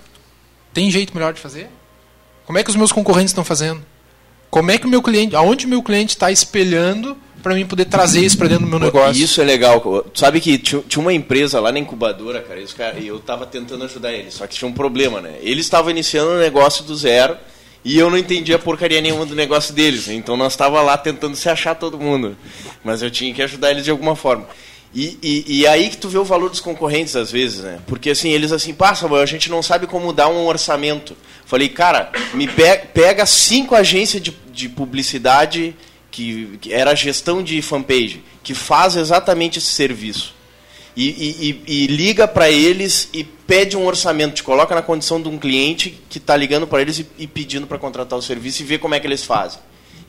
[0.74, 1.70] Tem jeito melhor de fazer?
[2.46, 3.84] Como é que os meus concorrentes estão fazendo?
[4.50, 7.86] Como é que o meu cliente, aonde o meu cliente está espelhando para mim poder
[7.86, 9.22] trazer isso para dentro do meu negócio?
[9.22, 10.04] Isso é legal.
[10.14, 14.12] Sabe que tinha uma empresa lá na incubadora, cara, cara, e eu tava tentando ajudar
[14.12, 15.34] eles, só que tinha um problema, né?
[15.40, 17.36] Eles estavam iniciando um negócio do zero
[17.84, 20.08] e eu não entendia porcaria nenhuma do negócio deles.
[20.08, 22.36] Então nós tava lá tentando se achar todo mundo.
[22.84, 24.46] Mas eu tinha que ajudar eles de alguma forma.
[24.94, 27.78] E, e, e aí que tu vê o valor dos concorrentes às vezes, né?
[27.86, 31.16] Porque assim, eles assim, passa, a gente não sabe como dar um orçamento.
[31.44, 35.74] Falei, cara, me pe pega cinco agências de, de publicidade
[36.18, 40.34] que, que era gestão de fanpage, que faz exatamente esse serviço.
[40.96, 45.28] E, e- e- liga para eles e pede um orçamento, te coloca na condição de
[45.28, 48.64] um cliente que está ligando para eles e, e pedindo para contratar o serviço e
[48.64, 49.60] vê como é que eles fazem.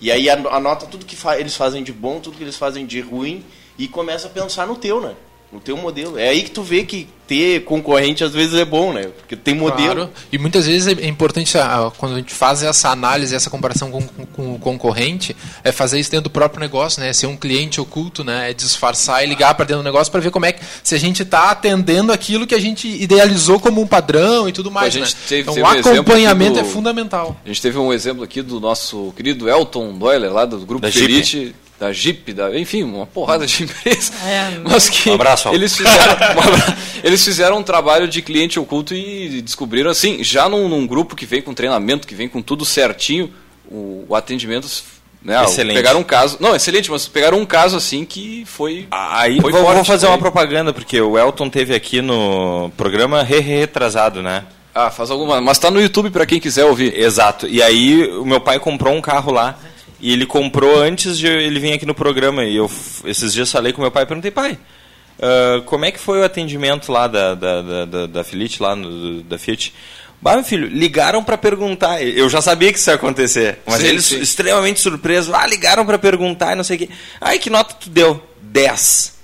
[0.02, 2.88] E aí ano- anota tudo que fa- eles fazem de bom, tudo que eles fazem
[2.88, 3.44] de ruim
[3.78, 5.14] e começa a pensar no teu, né?
[5.52, 6.18] No teu modelo.
[6.20, 9.08] É aí que tu vê que ter concorrente às vezes é bom, né?
[9.18, 9.96] Porque tem modelo.
[9.96, 10.10] Claro.
[10.32, 14.02] E muitas vezes é importante, ah, quando a gente faz essa análise, essa comparação com,
[14.02, 17.12] com- com o concorrente, é fazer isso dentro do próprio negócio, né?
[17.14, 18.52] Ser um cliente oculto, né?
[18.52, 21.00] É disfarçar e ligar para dentro do negócio para ver como é que se a
[21.00, 24.88] gente está atendendo aquilo que a gente idealizou como um padrão e tudo mais.
[24.96, 25.22] A gente né?
[25.28, 27.36] teve- então teve o um acompanhamento aqui do- é fundamental.
[27.44, 30.92] A gente teve um exemplo aqui do nosso querido Elton Doyle, lá do Grupo Da
[30.92, 31.56] Jeep.
[31.80, 34.12] Da Jeep, da, enfim, uma porrada de empresa.
[34.28, 34.60] É.
[34.70, 38.94] Mas que Um abraço, eles fizeram, um abra- eles fizeram um trabalho de cliente oculto
[38.94, 42.66] e descobriram, assim, já num, num grupo que vem com treinamento, que vem com tudo
[42.66, 43.32] certinho,
[43.72, 44.68] o, o atendimento.
[45.22, 45.76] Né, Excelente.
[45.76, 46.38] Pegaram um caso.
[46.40, 48.88] Não, excelente, mas pegaram um caso assim que foi.
[48.90, 50.16] Aí foi vou, vou forte, fazer foi.
[50.16, 54.46] uma propaganda, porque o Elton teve aqui no programa re- re- retrasado, né?
[54.74, 55.42] Ah, faz alguma.
[55.42, 56.98] Mas tá no YouTube para quem quiser ouvir.
[56.98, 57.48] Exato.
[57.48, 59.58] E aí o meu pai comprou um carro lá.
[60.02, 62.46] E ele comprou antes de ele vir aqui no programa.
[62.46, 62.70] E eu
[63.06, 64.58] esses dias falei com meu pai e perguntei, pai,
[65.22, 68.76] ah, como é que foi o atendimento lá da, da, da, da, da Fiat, lá
[68.76, 69.74] no, da Fiat?
[70.22, 72.02] Bah, meu filho, ligaram para perguntar.
[72.02, 73.60] Eu já sabia que isso ia acontecer.
[73.66, 74.20] Mas Sim, eles sim.
[74.20, 75.34] extremamente surpresos.
[75.34, 76.90] Ah, ligaram para perguntar e não sei o quê.
[77.22, 78.22] Ai, que nota tu deu?
[78.42, 79.18] 10.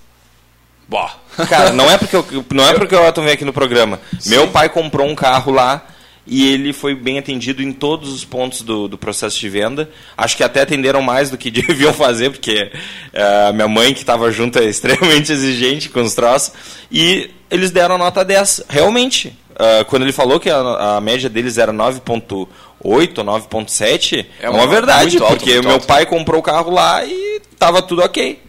[0.87, 1.15] Bah.
[1.49, 3.99] Cara, não é porque eu, não é porque Elton veio aqui no programa.
[4.25, 5.85] Meu pai comprou um carro lá
[6.27, 9.89] e ele foi bem atendido em todos os pontos do, do processo de venda.
[10.17, 12.71] Acho que até atenderam mais do que deviam fazer, porque
[13.13, 16.51] eh, a minha mãe, que estava junto, é extremamente exigente com os troços.
[16.91, 18.63] E eles deram nota 10.
[18.69, 22.47] Realmente, ah, quando ele falou que a, a média deles era 9.8
[22.83, 25.87] ou 9.7, é uma, uma- verdade, alto, porque muito meu alto.
[25.87, 28.39] pai comprou o carro lá e estava tudo ok.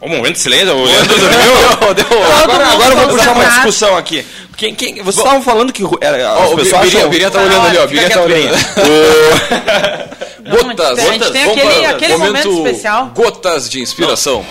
[0.00, 1.56] Um momento de silêncio, o Leandro dormiu.
[2.42, 4.26] agora agora eu vou puxar uma discussão aqui.
[4.56, 7.06] Quem, quem, vocês estavam falando que era, Ó, o pessoas Birinha, acham...
[7.08, 7.84] o Birinha tá olhando ali, ó.
[7.84, 8.56] o Fica Birinha tá olhando.
[10.44, 13.06] Não, Gotas, a gente gotas, tem vamos aquele- aquele momento especial.
[13.14, 14.44] Gotas de inspiração.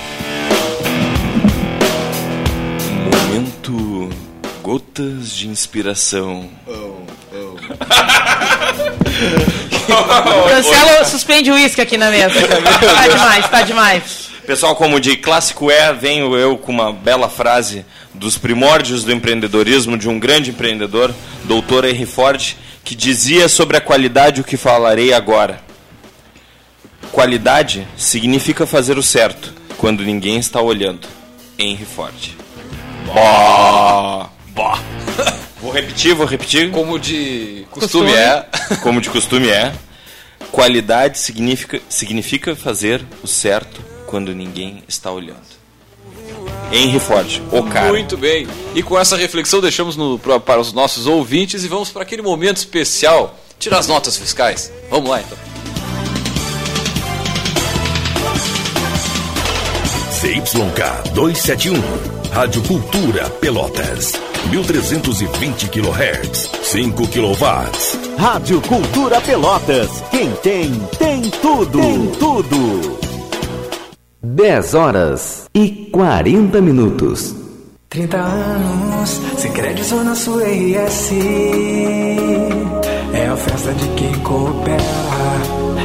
[3.12, 4.10] Momento
[4.62, 6.50] Gotas de Inspiração.
[10.50, 12.34] Cancela, suspende o uísque aqui na mesa.
[12.48, 14.26] tá demais, tá demais.
[14.46, 19.98] Pessoal, como de clássico é, venho eu com uma bela frase dos primórdios do empreendedorismo
[19.98, 21.12] de um grande empreendedor,
[21.46, 21.86] Dr.
[21.86, 22.54] Henry Ford,
[22.84, 25.60] que dizia sobre a qualidade o que falarei agora.
[27.12, 31.08] Qualidade significa fazer o certo quando ninguém está olhando.
[31.58, 32.14] Henry Ford.
[33.08, 34.30] Bó.
[34.50, 34.78] Bó.
[35.60, 36.70] Vou repetir, vou repetir.
[36.70, 38.14] Como de costume, Costume.
[38.14, 38.46] é.
[38.84, 39.74] Como de costume é.
[40.52, 45.56] Qualidade significa, significa fazer o certo quando ninguém está olhando.
[46.72, 47.90] Henry Ford, o cara.
[47.90, 48.48] Muito bem.
[48.74, 52.22] E com essa reflexão deixamos no, pra- para os nossos ouvintes e vamos para aquele
[52.22, 53.38] momento especial.
[53.60, 54.72] Tirar as notas fiscais.
[54.90, 55.38] Vamos lá então.
[60.12, 61.82] CYK 271,
[62.32, 64.14] Rádio Cultura Pelotas,
[64.50, 68.18] 1320 kHz, 5 kW.
[68.18, 69.90] Rádio Cultura Pelotas.
[70.12, 71.80] Quem tem, tem tudo.
[71.80, 73.05] Tem tudo.
[74.26, 77.36] 10 horas e 40 minutos.
[77.90, 81.12] 30 anos, sem crédito na sua RS.
[83.14, 84.82] É a festa de quem coopera,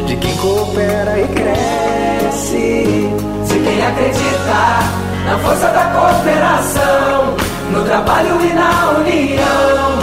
[0.06, 3.10] de quem coopera e cresce.
[3.44, 4.90] Se quem acreditar
[5.26, 7.36] na força da cooperação,
[7.72, 9.98] no trabalho e na união,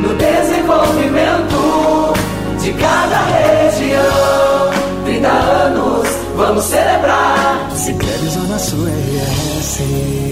[0.00, 2.14] no desenvolvimento
[2.58, 3.51] de cada região.
[6.62, 7.70] Celebrar.
[7.76, 7.92] Se
[8.30, 10.31] Zona Sul RS.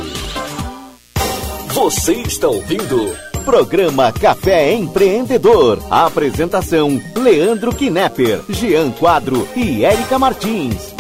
[1.75, 3.15] Você está ouvindo
[3.45, 5.79] Programa Café Empreendedor.
[5.91, 10.96] Apresentação: Leandro Knepper, Jean Quadro e Érica Martins.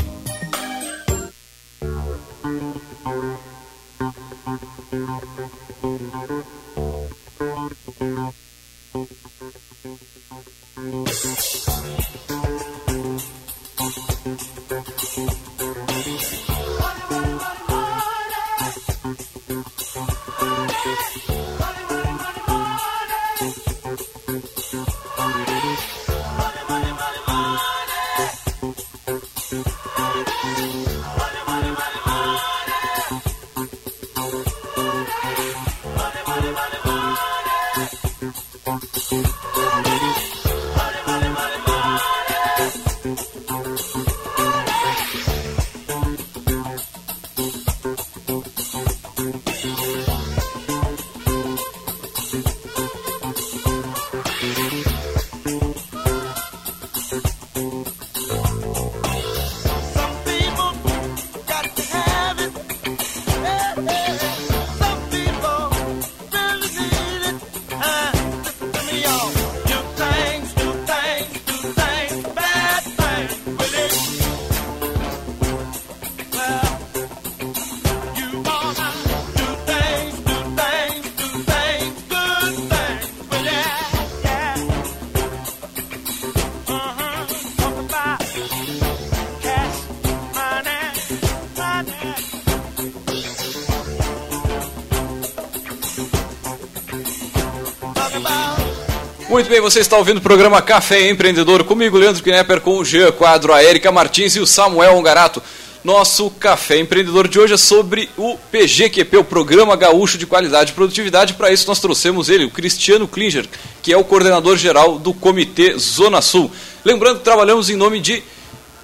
[99.47, 103.13] Muito bem, você está ouvindo o programa Café Empreendedor comigo, Leandro Knepper, com o Jean
[103.13, 105.41] Quadro, a Erika Martins e o Samuel Ongarato.
[105.85, 110.75] Nosso Café Empreendedor de hoje é sobre o PGQP, o Programa Gaúcho de Qualidade e
[110.75, 111.35] Produtividade.
[111.35, 113.47] Para isso, nós trouxemos ele, o Cristiano Klinger,
[113.81, 116.51] que é o coordenador geral do Comitê Zona Sul.
[116.83, 118.21] Lembrando que trabalhamos em nome de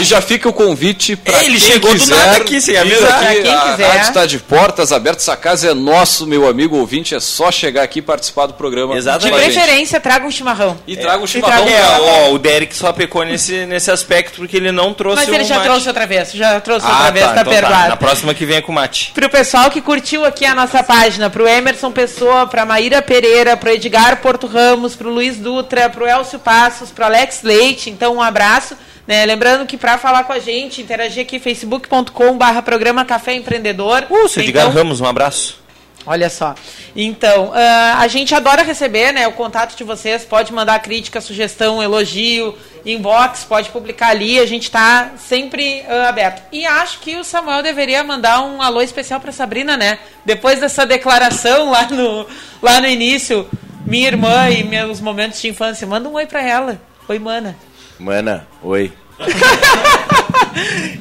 [0.00, 3.22] E já fica o convite para Ele quem chegou do quiser nada aqui, sem avisar.
[3.24, 3.42] aqui.
[3.42, 3.86] Quem a quiser.
[3.88, 7.82] rádio está de portas abertas, essa casa é nosso, meu amigo ouvinte, é só chegar
[7.82, 8.96] aqui e participar do programa.
[8.96, 9.34] Exatamente.
[9.48, 10.78] De preferência, traga um chimarrão.
[10.86, 11.64] E traga o E chimarrão.
[11.66, 15.28] traga- É, ó, o Derek só pecou nesse, nesse aspecto porque ele não trouxe Mas
[15.28, 15.66] o ele já mate.
[15.66, 17.50] trouxe outra vez, já trouxe Ah, outra vez, tá, então tá.
[17.50, 17.88] perdoado.
[17.88, 19.10] Na próxima que vem é com mate.
[19.14, 23.70] Pro pessoal que curtiu aqui a nossa página, pro Emerson Pessoa, pra Maíra Pereira, pro
[23.70, 28.76] Edgar Porto Ramos, pro Luiz Dutra, pro Elcio Passos, pro Alex Leite, então um abraço.
[29.08, 29.24] Né?
[29.24, 34.06] Lembrando que para falar com a gente, interagir aqui facebook.com barra programa Café Empreendedor.
[34.10, 35.58] Uh, seu Então, Ramos, um abraço.
[36.06, 36.54] Olha só.
[36.94, 40.24] Então, ah, a gente adora receber né, o contato de vocês.
[40.24, 42.54] Pode mandar crítica, sugestão, elogio,
[42.84, 44.38] inbox, pode publicar ali.
[44.38, 46.42] A gente está sempre ah, aberto.
[46.52, 49.98] E acho que o Samuel deveria mandar um alô especial para Sabrina, né?
[50.24, 52.26] Depois dessa declaração lá no,
[52.62, 53.48] lá no início,
[53.86, 55.86] minha irmã e meus momentos de infância.
[55.86, 56.80] Manda um oi para ela.
[57.08, 57.56] Oi, mana.
[57.98, 58.92] Mana, oi.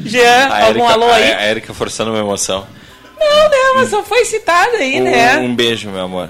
[0.05, 1.31] Jean, A algum Erika- alô aí?
[1.33, 2.67] A Erika forçando uma emoção.
[3.19, 5.37] Não, não, mas só foi citada aí, né?
[5.37, 6.29] Um, um beijo, meu amor.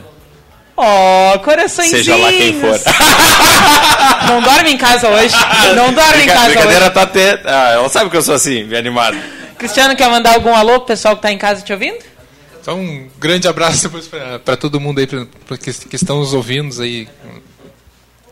[0.75, 2.05] Ó, coraçõezinhos.
[2.05, 2.79] Seja lá quem for.
[4.27, 5.35] Não dorme em casa hoje.
[5.75, 6.93] Não dorme em casa brincadeira hoje.
[6.93, 7.41] tá até.
[7.45, 9.17] Ah, ela sabe que eu sou assim, me animado.
[9.57, 11.97] Cristiano, quer mandar algum alô pro pessoal que tá em casa te ouvindo?
[12.61, 13.89] Então, um grande abraço
[14.45, 17.07] para todo mundo aí pra, pra que, que estão nos ouvindo aí.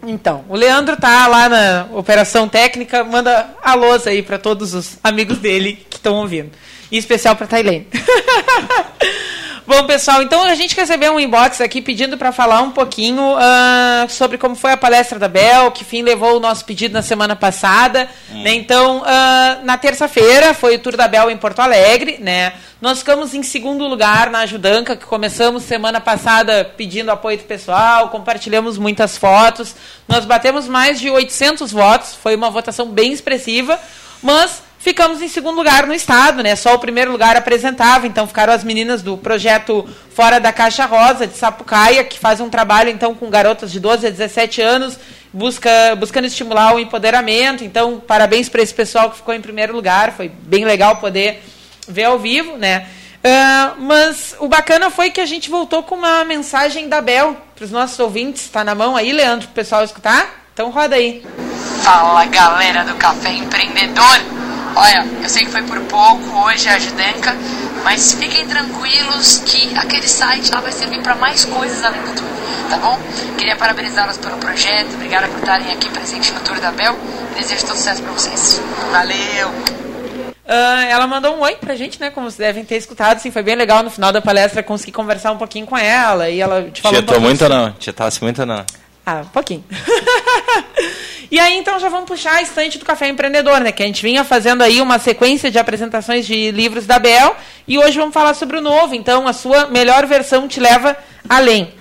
[0.08, 5.40] Então, o Leandro tá lá na operação técnica, manda alôs aí para todos os amigos
[5.40, 6.52] dele que estão ouvindo.
[6.92, 7.88] Em especial para Tailene.
[9.68, 14.06] Bom, pessoal, então a gente recebeu um inbox aqui pedindo para falar um pouquinho ah,
[14.08, 17.36] sobre como foi a palestra da Bel, que fim levou o nosso pedido na semana
[17.36, 18.08] passada.
[18.30, 18.54] né?
[18.54, 22.54] Então, ah, na terça-feira foi o Tour da Bel em Porto Alegre, né?
[22.80, 28.10] Nós ficamos em segundo lugar na Ajudanca, que começamos semana passada pedindo apoio do pessoal,
[28.10, 29.76] compartilhamos muitas fotos.
[30.08, 33.80] Nós batemos mais de 800 votos, foi uma votação bem expressiva,
[34.22, 36.56] mas ficamos em segundo lugar no estado, né?
[36.56, 39.84] Só o primeiro lugar apresentava, então ficaram as meninas do projeto
[40.14, 44.06] Fora da Caixa Rosa de Sapucaia, que faz um trabalho então com garotas de 12
[44.06, 45.00] a 17 anos,
[45.34, 47.64] busca, buscando estimular o empoderamento.
[47.64, 51.44] Então, parabéns para esse pessoal que ficou em primeiro lugar, foi bem legal poder
[51.88, 52.86] ver ao vivo, né?
[53.24, 57.66] Ah, mas o bacana foi que a gente voltou com uma mensagem da Bel para
[57.66, 58.44] os nossos ouvintes.
[58.44, 60.46] Está na mão aí, Leandro, para o pessoal escutar?
[60.54, 61.26] Então roda aí.
[61.82, 64.45] Fala galera do Café Empreendedor!
[64.76, 67.36] Olha, eu sei que foi por pouco hoje a Judanca,
[67.84, 72.28] mas fiquem tranquilos que aquele site lá vai servir para mais coisas além do tour,
[72.70, 73.00] tá bom?
[73.38, 76.94] Queria parabenizá-los pelo projeto, obrigada por estarem aqui presentes no Tour da Bel.
[77.38, 78.62] Desejo todo sucesso para vocês.
[78.92, 79.52] Valeu!
[80.48, 82.10] Ah, ela mandou um oi pra gente, né?
[82.10, 85.32] Como vocês devem ter escutado, assim, foi bem legal no final da palestra consegui conversar
[85.32, 87.72] um pouquinho com ela e ela te falou Tietou muito ou não?
[87.72, 88.66] Tietasse muito ou não?
[89.06, 89.64] Ah, um pouquinho.
[91.30, 93.72] e aí, então, já vamos puxar a estante do Café Empreendedor, né?
[93.72, 97.36] Que a gente vinha fazendo aí uma sequência de apresentações de livros da Bel.
[97.68, 98.96] E hoje vamos falar sobre o novo.
[98.96, 100.98] Então, a sua melhor versão te leva
[101.30, 101.72] além.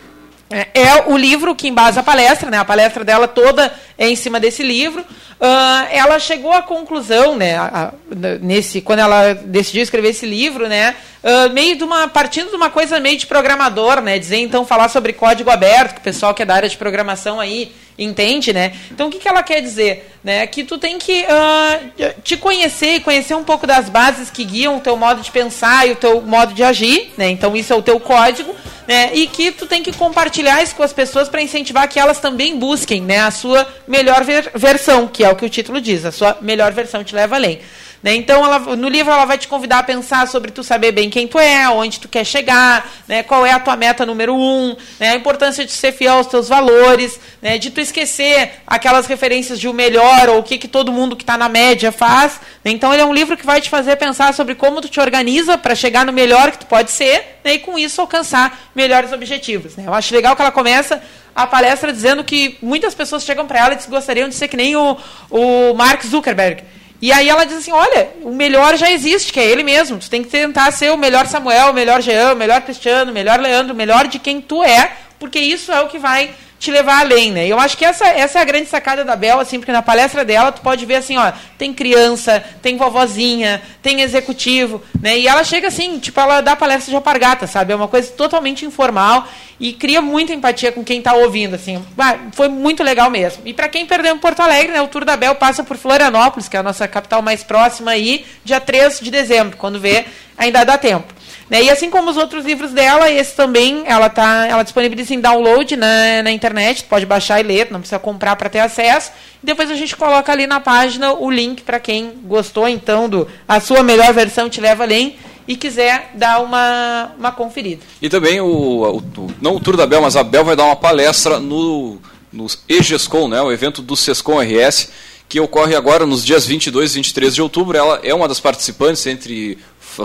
[0.51, 2.59] É é o livro que embasa a palestra, né?
[2.59, 5.05] A palestra dela toda é em cima desse livro.
[5.47, 7.57] Ah, ela chegou à conclusão, né?
[7.57, 7.93] a- a-
[8.41, 10.95] nesse, quando ela decidiu escrever esse livro, né?
[11.23, 14.19] ah, meio de uma partindo de uma coisa meio de programador, né?
[14.19, 17.39] Dizer então falar sobre código aberto, que o pessoal que é da área de programação
[17.41, 18.73] aí entende, né?
[18.91, 20.47] Então o que, que ela quer dizer, né?
[20.47, 21.81] Que tu tem que ah,
[22.25, 25.87] te conhecer e conhecer um pouco das bases que guiam o teu modo de pensar
[25.87, 27.29] e o teu modo de agir, né?
[27.29, 28.55] Então isso é o teu código,
[28.89, 29.11] né?
[29.15, 32.59] E que tu tem que compartilhar isso com as pessoas para incentivar que elas também
[32.59, 33.21] busquem, né?
[33.21, 36.73] A sua melhor ver- versão, que é o que o título diz, a sua melhor
[36.73, 37.61] versão te leva além.
[38.05, 38.17] Né?
[38.17, 41.27] Então, ela, no livro, ela vai te convidar a pensar sobre tu saber bem quem
[41.27, 43.23] tu é, onde tu quer chegar, né?
[43.23, 45.13] qual é a tua meta número um, né?
[45.13, 47.57] a importância de ser fiel aos teus valores, né?
[47.57, 51.23] de tu esquecer aquelas referências de o melhor ou o que, que todo mundo que
[51.23, 52.39] está na média faz.
[52.63, 52.73] né?
[52.73, 55.57] Então, ele é um livro que vai te fazer pensar sobre como tu te organiza
[55.57, 57.55] para chegar no melhor que tu pode ser né?
[57.55, 59.77] e, com isso, alcançar melhores objetivos.
[59.77, 59.85] Né?
[59.87, 61.03] Eu acho legal que ela começa
[61.35, 64.77] a palestra dizendo que muitas pessoas chegam para ela e gostariam de ser que nem
[64.77, 64.99] o,
[65.31, 66.65] o Mark Zuckerberg.
[67.05, 69.99] E aí ela diz assim, olha, o melhor já existe, que é ele mesmo.
[69.99, 73.15] Tu tem que tentar ser o melhor Samuel, o melhor Jean, o melhor Cristiano, o
[73.15, 76.31] melhor Leandro, o melhor de quem tu é, porque isso é o que vai
[76.65, 77.47] te levar além, né?
[77.47, 80.25] Eu acho que essa, essa é a grande sacada da Bel, assim, porque na palestra
[80.25, 85.19] dela tu pode ver assim, ó, tem criança, tem vovozinha, tem executivo, né?
[85.19, 87.73] E ela chega assim, tipo, ela dá palestra de alpargata, sabe?
[87.73, 89.29] É uma coisa totalmente informal
[89.61, 91.85] e cria muita empatia com quem está ouvindo, assim.
[91.99, 93.43] Ah, foi muito legal mesmo.
[93.45, 96.49] E para quem perdeu em Porto Alegre, né, o Tour da Bel passa por Florianópolis,
[96.49, 100.07] que é a nossa capital mais próxima aí, dia 3 de dezembro, quando vê,
[100.39, 101.13] ainda dá tempo.
[101.49, 101.65] Né?
[101.65, 105.77] E assim como os outros livros dela, esse também ela tá, ela disponibiliza em download
[105.77, 109.13] na, na internet, pode baixar e ler, não precisa comprar para ter acesso.
[109.43, 113.29] E depois a gente coloca ali na página o link para quem gostou então do
[113.47, 115.17] a sua melhor versão te leva além
[115.47, 117.83] e quiser dar uma, uma conferida.
[118.01, 120.65] E também o, o, o não o Tour da Bel, mas a Bel vai dar
[120.65, 122.01] uma palestra no
[122.35, 124.91] no EGESCOM, né, o evento do SESCOM RS,
[125.29, 127.79] que ocorre agora nos dias 22 e 23 de outubro.
[127.79, 129.57] Ela é uma das participantes entre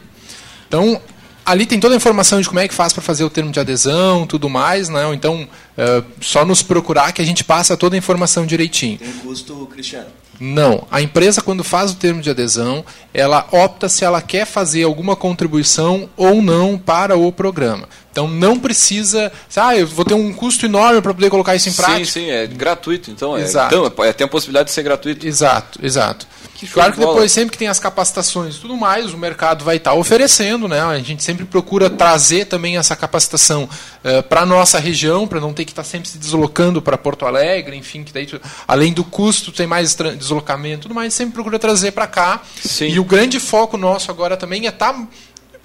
[0.68, 1.00] Então,
[1.46, 3.60] ali tem toda a informação de como é que faz para fazer o termo de
[3.60, 5.04] adesão, tudo mais, né?
[5.14, 8.98] Então, é, só nos procurar que a gente passa toda a informação direitinho.
[8.98, 10.08] Tem custo, Cristiano?
[10.40, 10.86] Não.
[10.92, 15.16] A empresa, quando faz o termo de adesão, ela opta se ela quer fazer alguma
[15.16, 17.88] contribuição ou não para o programa.
[18.12, 19.32] Então não precisa.
[19.56, 22.06] Ah, eu vou ter um custo enorme para poder colocar isso em prática.
[22.06, 23.10] Sim, sim, é gratuito.
[23.10, 23.76] Então, é, exato.
[23.76, 25.26] então é, tem a possibilidade de ser gratuito.
[25.26, 26.28] Exato, exato.
[26.66, 29.78] Que claro que depois, sempre que tem as capacitações e tudo mais, o mercado vai
[29.78, 30.82] estar oferecendo, né?
[30.82, 33.70] A gente sempre procura trazer também essa capacitação uh,
[34.04, 37.26] eh, para a nossa região, para não ter que estar sempre se deslocando para Porto
[37.26, 38.28] Alegre, enfim, que daí,
[38.68, 42.42] além do custo, tem mais deslocamento tudo mais, sempre procura trazer para cá.
[42.62, 42.88] Sim.
[42.88, 45.08] E o grande foco nosso agora também é estar tá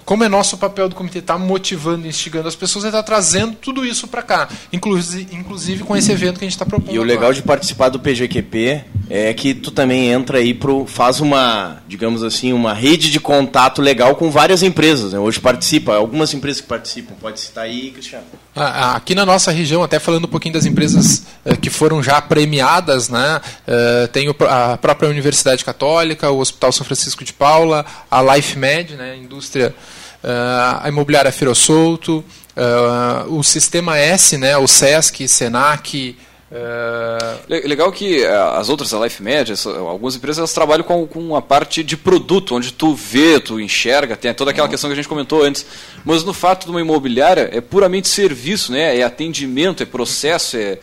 [0.09, 3.03] como é nosso papel do comitê estar tá motivando e instigando as pessoas, é estar
[3.03, 6.65] tá trazendo tudo isso para cá, inclusive, inclusive com esse evento que a gente está
[6.65, 6.95] propondo.
[6.95, 11.19] E o legal de participar do PGQP é que tu também entra aí pro faz
[11.19, 15.13] uma, digamos assim, uma rede de contato legal com várias empresas.
[15.13, 15.19] Né?
[15.19, 17.13] Hoje participa, algumas empresas que participam.
[17.21, 18.25] Pode citar aí, Cristiano.
[18.55, 22.01] Ah, ah, aqui na nossa região, até falando um pouquinho das empresas uh, que foram
[22.01, 23.39] já premiadas, né?
[23.67, 29.15] Uh, tem a própria Universidade Católica, o Hospital São Francisco de Paula, a LifeMed, né?
[29.15, 29.75] Indústria
[30.23, 32.23] a imobiliária Firo Solto,
[32.57, 36.17] uh, o Sistema S, né, o SESC, SENAC.
[36.51, 37.45] Uh...
[37.47, 39.55] Legal que as outras, a Life Media,
[39.87, 44.17] algumas empresas elas trabalham com, com a parte de produto, onde tu vê, tu enxerga,
[44.17, 44.71] tem toda aquela uhum.
[44.71, 45.65] questão que a gente comentou antes.
[46.03, 48.97] Mas no fato de uma imobiliária é puramente serviço, né?
[48.97, 50.79] é atendimento, é processo, é,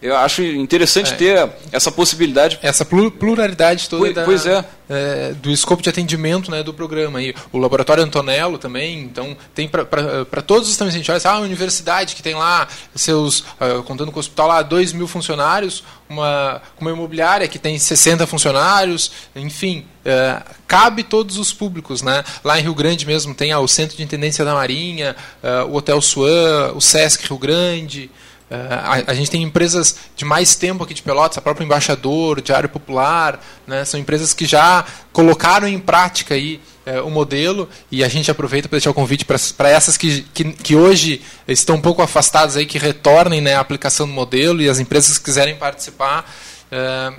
[0.00, 1.16] eu acho interessante é.
[1.16, 2.58] ter essa possibilidade.
[2.62, 4.64] Essa pluralidade toda pois, da, pois é.
[4.90, 5.32] é.
[5.32, 7.22] do escopo de atendimento né, do programa.
[7.22, 11.32] E o Laboratório Antonello também, então tem para todos os também, a gente olha, ah,
[11.32, 15.82] a universidade que tem lá seus, uh, contando com o hospital lá, 2 mil funcionários,
[16.08, 22.02] uma, uma imobiliária que tem 60 funcionários, enfim, uh, cabe todos os públicos.
[22.02, 22.22] Né?
[22.44, 25.76] Lá em Rio Grande mesmo tem ah, o Centro de Intendência da Marinha, uh, o
[25.76, 28.10] Hotel Suan, o Sesc Rio Grande,
[28.50, 32.68] a, a, gente tem empresas de mais tempo aqui de Pelotas, a própria Embaixador, Diário
[32.68, 38.08] Popular, né, são empresas que já colocaram em prática aí, uh, o modelo e a
[38.08, 42.02] gente aproveita para deixar o convite para essas que, que, que, hoje estão um pouco
[42.02, 46.30] afastadas, aí, que retornem né, a aplicação do modelo e as empresas que quiserem participar.
[46.70, 47.18] Uh,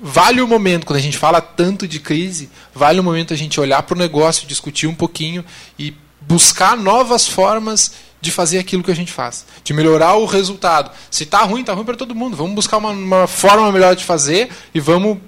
[0.00, 3.60] vale o momento, quando a gente fala tanto de crise, vale o momento a gente
[3.60, 5.44] olhar para o negócio, discutir um pouquinho
[5.78, 7.92] e buscar novas formas
[8.24, 10.90] de fazer aquilo que a gente faz, de melhorar o resultado.
[11.10, 12.36] Se está ruim, está ruim para todo mundo.
[12.36, 15.18] Vamos buscar uma, uma forma melhor de fazer e vamos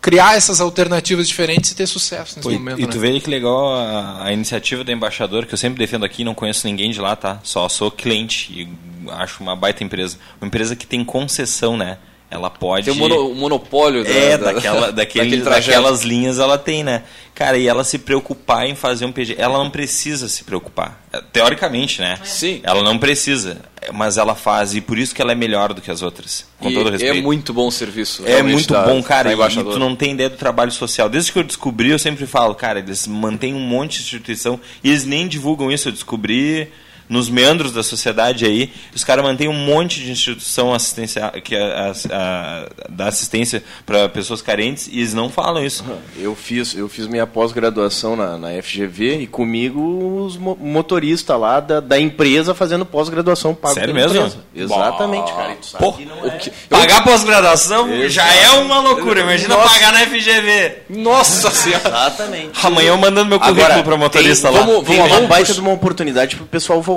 [0.00, 2.80] criar essas alternativas diferentes e ter sucesso nesse momento.
[2.80, 3.12] E tu né?
[3.12, 6.66] vê que legal a, a, iniciativa do embaixador, que eu sempre defendo aqui, não conheço
[6.66, 7.38] ninguém de lá, tá?
[7.44, 8.68] Só sou cliente e
[9.10, 10.18] acho uma baita empresa.
[10.40, 11.98] Uma empresa que tem concessão, né?
[12.32, 12.86] Ela pode.
[12.86, 17.02] Tem o, mono, o monopólio É, da, da- daquela, daquele, daquelas linhas ela tem, né?
[17.34, 19.34] Cara, e ela se preocupar em fazer um PG.
[19.38, 20.98] Ela não precisa se preocupar.
[21.12, 22.18] É, Teoricamente, né?
[22.24, 22.60] Sim.
[22.62, 23.58] Ela não precisa.
[23.92, 26.46] Mas ela faz, e por isso que ela é melhor do que as outras.
[26.58, 27.18] Com E todo respeito.
[27.18, 28.22] É muito bom o serviço.
[28.26, 29.34] É muito da- bom, cara.
[29.36, 31.10] da E tu não tem ideia do trabalho social.
[31.10, 34.88] Desde que eu descobri, eu sempre falo, cara, eles mantêm um monte de instituição e
[34.88, 35.88] eles nem divulgam isso.
[35.88, 36.68] Eu descobri
[37.12, 41.92] nos meandros da sociedade aí, os caras mantêm um monte de instituição assistencial que a,
[42.10, 45.84] a- a- dá assistência para pessoas carentes e eles não falam isso.
[46.18, 51.60] Eu fiz, eu fiz minha pós-graduação na, na FGV e comigo os mo- motoristas lá
[51.60, 54.16] da, da empresa fazendo pós-graduação pago Sério mesmo?
[54.16, 54.38] empresa.
[54.54, 55.54] Exatamente, cara.
[55.56, 59.20] Tu sabe Pô, que não o é- que- pagar pós-graduação já é uma loucura.
[59.20, 59.68] Imagina Nossa.
[59.74, 60.76] pagar na FGV.
[60.88, 61.88] Nossa senhora!
[61.88, 62.50] Exatamente.
[62.66, 64.64] Amanhã eu mandando meu currículo para motorista tem, lá.
[64.64, 66.46] Vamos, vamos baita puxa- de uma oportunidade pro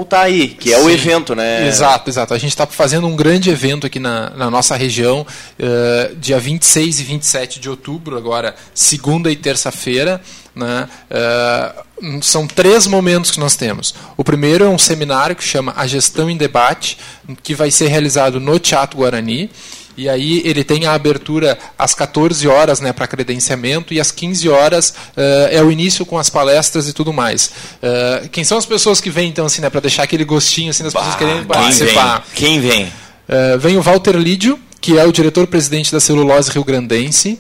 [0.06, 0.92] voltar aí, que é o Sim.
[0.92, 1.68] evento, né?
[1.68, 2.34] Exato, exato.
[2.34, 5.26] A gente está fazendo um grande evento aqui na, na nossa região,
[5.58, 10.22] eh, dia 26 e 27 de outubro, agora segunda e terça-feira.
[10.56, 10.88] Né?
[11.10, 11.74] Eh,
[12.22, 13.96] são três momentos que nós temos.
[14.16, 16.98] O primeiro é um seminário que chama A Gestão em Debate,
[17.42, 19.50] que vai ser realizado no Teatro Guarani.
[19.98, 24.50] E aí ele tem a abertura às 14 horas né, para credenciamento e às 15
[24.50, 27.52] horas eh, é o início com as palestras e tudo mais.
[27.82, 30.84] Eh, quem são as pessoas que vêm, então, assim, né, para deixar aquele gostinho assim,
[30.84, 31.48] das pessoas querendo Quem vem?
[31.48, 32.26] participar?
[32.34, 32.92] Quem vem?
[33.28, 37.40] Eh, vem o Walter Lídio, que é o diretor-presidente da Celulose Rio Grandense,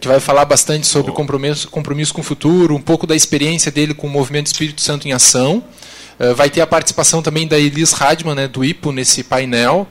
[0.00, 3.94] que vai falar bastante sobre compromisso, compromisso com o futuro, um pouco da experiência dele
[3.94, 5.64] com o Movimento Espírito Santo em Ação.
[6.18, 9.88] Eh, vai ter a participação também da Elis Radman, né, do IPO, nesse painel.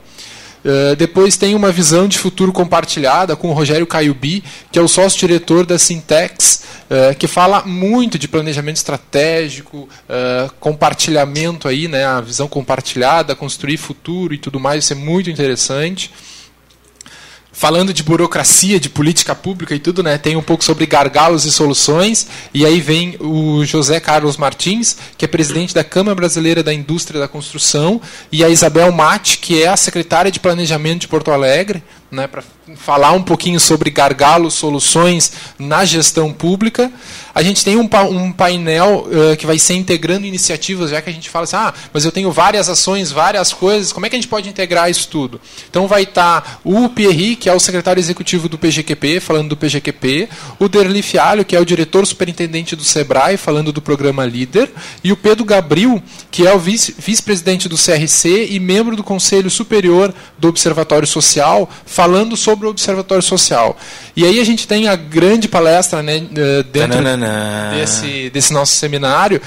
[0.64, 4.88] Uh, depois tem uma visão de futuro compartilhada com o Rogério Caiubi, que é o
[4.88, 12.22] sócio-diretor da Sintex, uh, que fala muito de planejamento estratégico, uh, compartilhamento aí, né, a
[12.22, 16.10] visão compartilhada, construir futuro e tudo mais, isso é muito interessante.
[17.56, 20.18] Falando de burocracia, de política pública e tudo, né?
[20.18, 22.28] Tem um pouco sobre gargalos e soluções.
[22.52, 27.20] E aí vem o José Carlos Martins, que é presidente da Câmara Brasileira da Indústria
[27.20, 28.02] da Construção,
[28.32, 31.84] e a Isabel Mate, que é a secretária de Planejamento de Porto Alegre,
[32.14, 32.44] né, para
[32.76, 36.92] falar um pouquinho sobre gargalos, soluções na gestão pública.
[37.36, 41.14] A gente tem um, um painel eh, que vai ser integrando iniciativas, já que a
[41.14, 44.20] gente fala assim, ah, mas eu tenho várias ações, várias coisas, como é que a
[44.20, 45.42] gente pode integrar isso tudo?
[45.68, 50.30] Então vai estar o Pierri, que é o secretário executivo do PGQP, falando do PGQP,
[50.60, 54.72] o Derli Fialho, que é o diretor superintendente do SEBRAE, falando do programa Líder,
[55.04, 59.50] e o Pedro Gabriel, que é o vice- vice-presidente do CRC e membro do Conselho
[59.50, 62.03] Superior do Observatório Social, falando
[62.36, 63.78] sobre o Observatório Social.
[64.16, 67.72] E aí a gente tem a grande palestra né, eh, dentro Tananana.
[67.76, 69.42] desse, desse nosso seminário,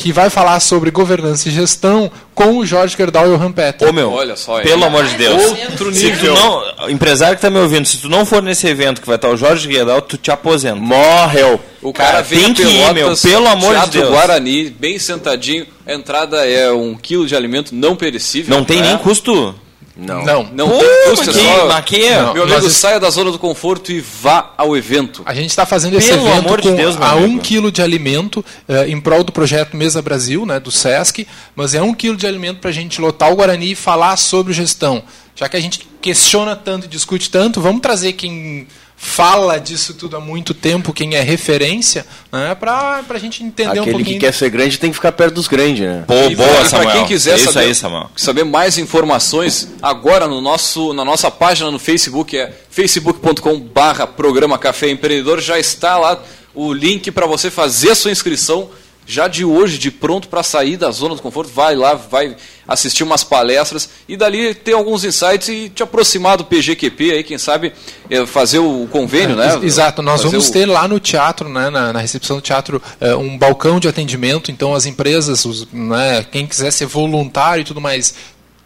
[0.00, 3.86] que vai falar sobre governança e gestão com o Jorge Gerdau e o Rampeter.
[3.86, 4.86] Ô meu, Olha só, pelo é.
[4.86, 5.42] amor de Deus.
[5.42, 6.34] Outro Se tu nível.
[6.34, 9.28] não, empresário que tá me ouvindo, se tu não for nesse evento que vai estar
[9.28, 10.76] o Jorge Guedal, tu te aposenta.
[10.76, 11.60] Morreu.
[11.82, 14.08] O cara, Cara, vem tem a que ir, Pelotas, meu, pelo amor de Deus.
[14.08, 15.66] Guarani, bem sentadinho.
[15.86, 18.56] A entrada é um quilo de alimento não perecível.
[18.56, 18.88] Não tem né?
[18.88, 19.54] nem custo.
[19.96, 20.24] Não.
[20.24, 20.44] Não.
[20.52, 21.32] Não Pô, é que- só...
[21.32, 25.22] Meu amigo, nós- saia da zona do conforto e vá ao evento.
[25.26, 27.82] A gente está fazendo esse Pelo evento amor de com Deus, a um quilo de
[27.82, 32.16] alimento eh, em prol do projeto Mesa Brasil, né, do SESC, mas é um quilo
[32.16, 35.02] de alimento para a gente lotar o Guarani e falar sobre gestão.
[35.34, 38.66] Já que a gente questiona tanto e discute tanto, vamos trazer quem
[39.02, 43.82] fala disso tudo há muito tempo, quem é referência, né, para a gente entender um
[43.82, 44.20] Aquele pouquinho.
[44.20, 46.04] que quer ser grande tem que ficar perto dos grandes, né?
[46.06, 46.90] Pô, E boa, e Samuel.
[46.90, 48.10] Para quem quiser é isso saber, aí, Samuel.
[48.14, 54.90] saber mais informações, agora no nosso, na nossa página no Facebook, é facebook.com/barra programa Café
[54.90, 56.22] Empreendedor, já está lá
[56.54, 58.68] o link para você fazer a sua inscrição
[59.06, 61.50] já de hoje, de pronto para sair da zona do conforto.
[61.52, 62.36] Vai lá, vai
[62.68, 67.36] assistir umas palestras e dali ter alguns insights e te aproximar do PGQP, aí, quem
[67.38, 67.72] sabe
[68.08, 69.54] eh, fazer o convênio, né?
[69.54, 72.42] Ex- Exato, nós Fazer vamos o- ter lá no teatro, né, na, na recepção do
[72.42, 74.52] teatro, eh, um balcão de atendimento.
[74.52, 78.14] Então, as empresas, os, né, quem quiser ser voluntário e tudo mais,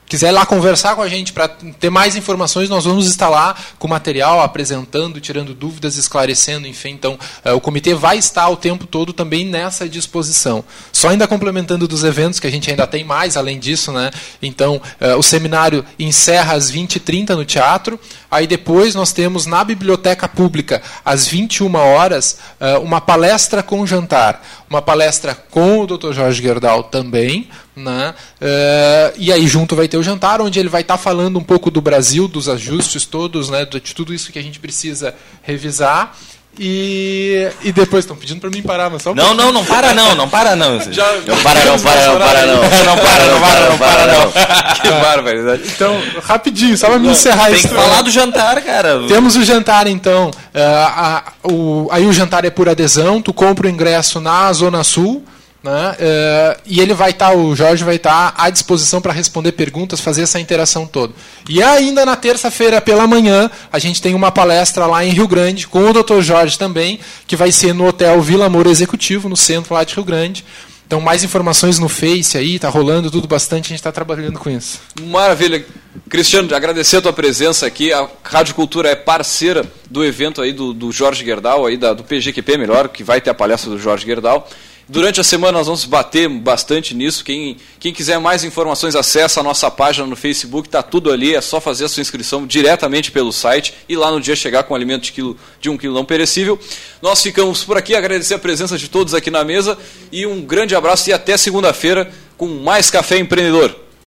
[0.07, 3.55] quiser ir lá conversar com a gente para ter mais informações, nós vamos estar lá
[3.79, 6.91] com material, apresentando, tirando dúvidas, esclarecendo, enfim.
[6.91, 10.65] Então, eh, o comitê vai estar o tempo todo também nessa disposição.
[10.93, 14.11] Só ainda complementando dos eventos, que a gente ainda tem mais além disso, né?
[14.43, 17.99] Então, eh, o seminário encerra às 20h30 no teatro.
[18.31, 24.45] Aí depois nós temos na biblioteca pública, às 21 horas, eh, uma palestra com jantar.
[24.69, 26.13] Uma palestra com o Dr.
[26.13, 27.49] Jorge Gerdau também.
[27.77, 28.15] Né?
[28.41, 31.71] Eh, e aí junto vai ter o jantar, onde ele vai estar falando um pouco
[31.73, 33.65] do Brasil, dos ajustes todos, né?
[33.65, 35.13] de tudo isso que a gente precisa
[35.43, 36.15] revisar.
[36.57, 39.47] E, e depois estão pedindo para mim parar, mas só um Não, pouquinho.
[39.47, 40.79] não, não para não, não para não.
[40.93, 42.63] Já, Não para, não para, não para, não.
[42.85, 44.31] Não para, não para, não para não.
[44.81, 45.63] que barbaridade.
[45.75, 47.69] Então, rapidinho, só para me encerrar Tem isso.
[47.69, 49.01] que falar do jantar, cara.
[49.09, 50.31] Temos o jantar, então.
[50.55, 54.85] É, a- o- aí o jantar é por adesão, tu compra o ingresso na Zona
[54.85, 55.25] Sul,
[55.65, 55.97] né?
[55.99, 60.23] é, e ele vai estar, o Jorge vai estar à disposição para responder perguntas, fazer
[60.23, 61.15] essa interação toda.
[61.49, 65.67] E ainda na terça-feira pela manhã, a gente tem uma palestra lá em Rio Grande,
[65.67, 66.21] com o Dr.
[66.21, 70.05] Jorge também, que vai ser no Hotel Vila Amor Executivo, no centro lá de Rio
[70.05, 70.45] Grande.
[70.87, 74.51] Então, mais informações no Face aí, tá rolando tudo bastante, a gente está trabalhando com
[74.51, 74.81] isso.
[75.01, 75.65] Maravilha.
[76.11, 77.91] Cristiano, agradecer a tua presença aqui.
[77.91, 82.05] A Rádio Cultura é parceira do evento aí do, do Jorge Gerdau, aí da, do
[82.05, 84.47] PGQP, melhor, que vai ter a palestra do Jorge Gerdau.
[84.87, 87.25] Durante a semana nós vamos bater bastante nisso.
[87.25, 91.41] Quem, quem quiser mais informações, acessa a nossa página no Facebook, tá tudo ali, é
[91.41, 95.05] só fazer a sua inscrição diretamente pelo site e lá no dia chegar com alimento
[95.05, 96.59] de, quilo, de um quilo não perecível.
[97.01, 99.79] Nós ficamos por aqui, agradecer a presença de todos aqui na mesa
[100.13, 103.84] e um grande abraço e até segunda-feira com mais Café Empreendedor.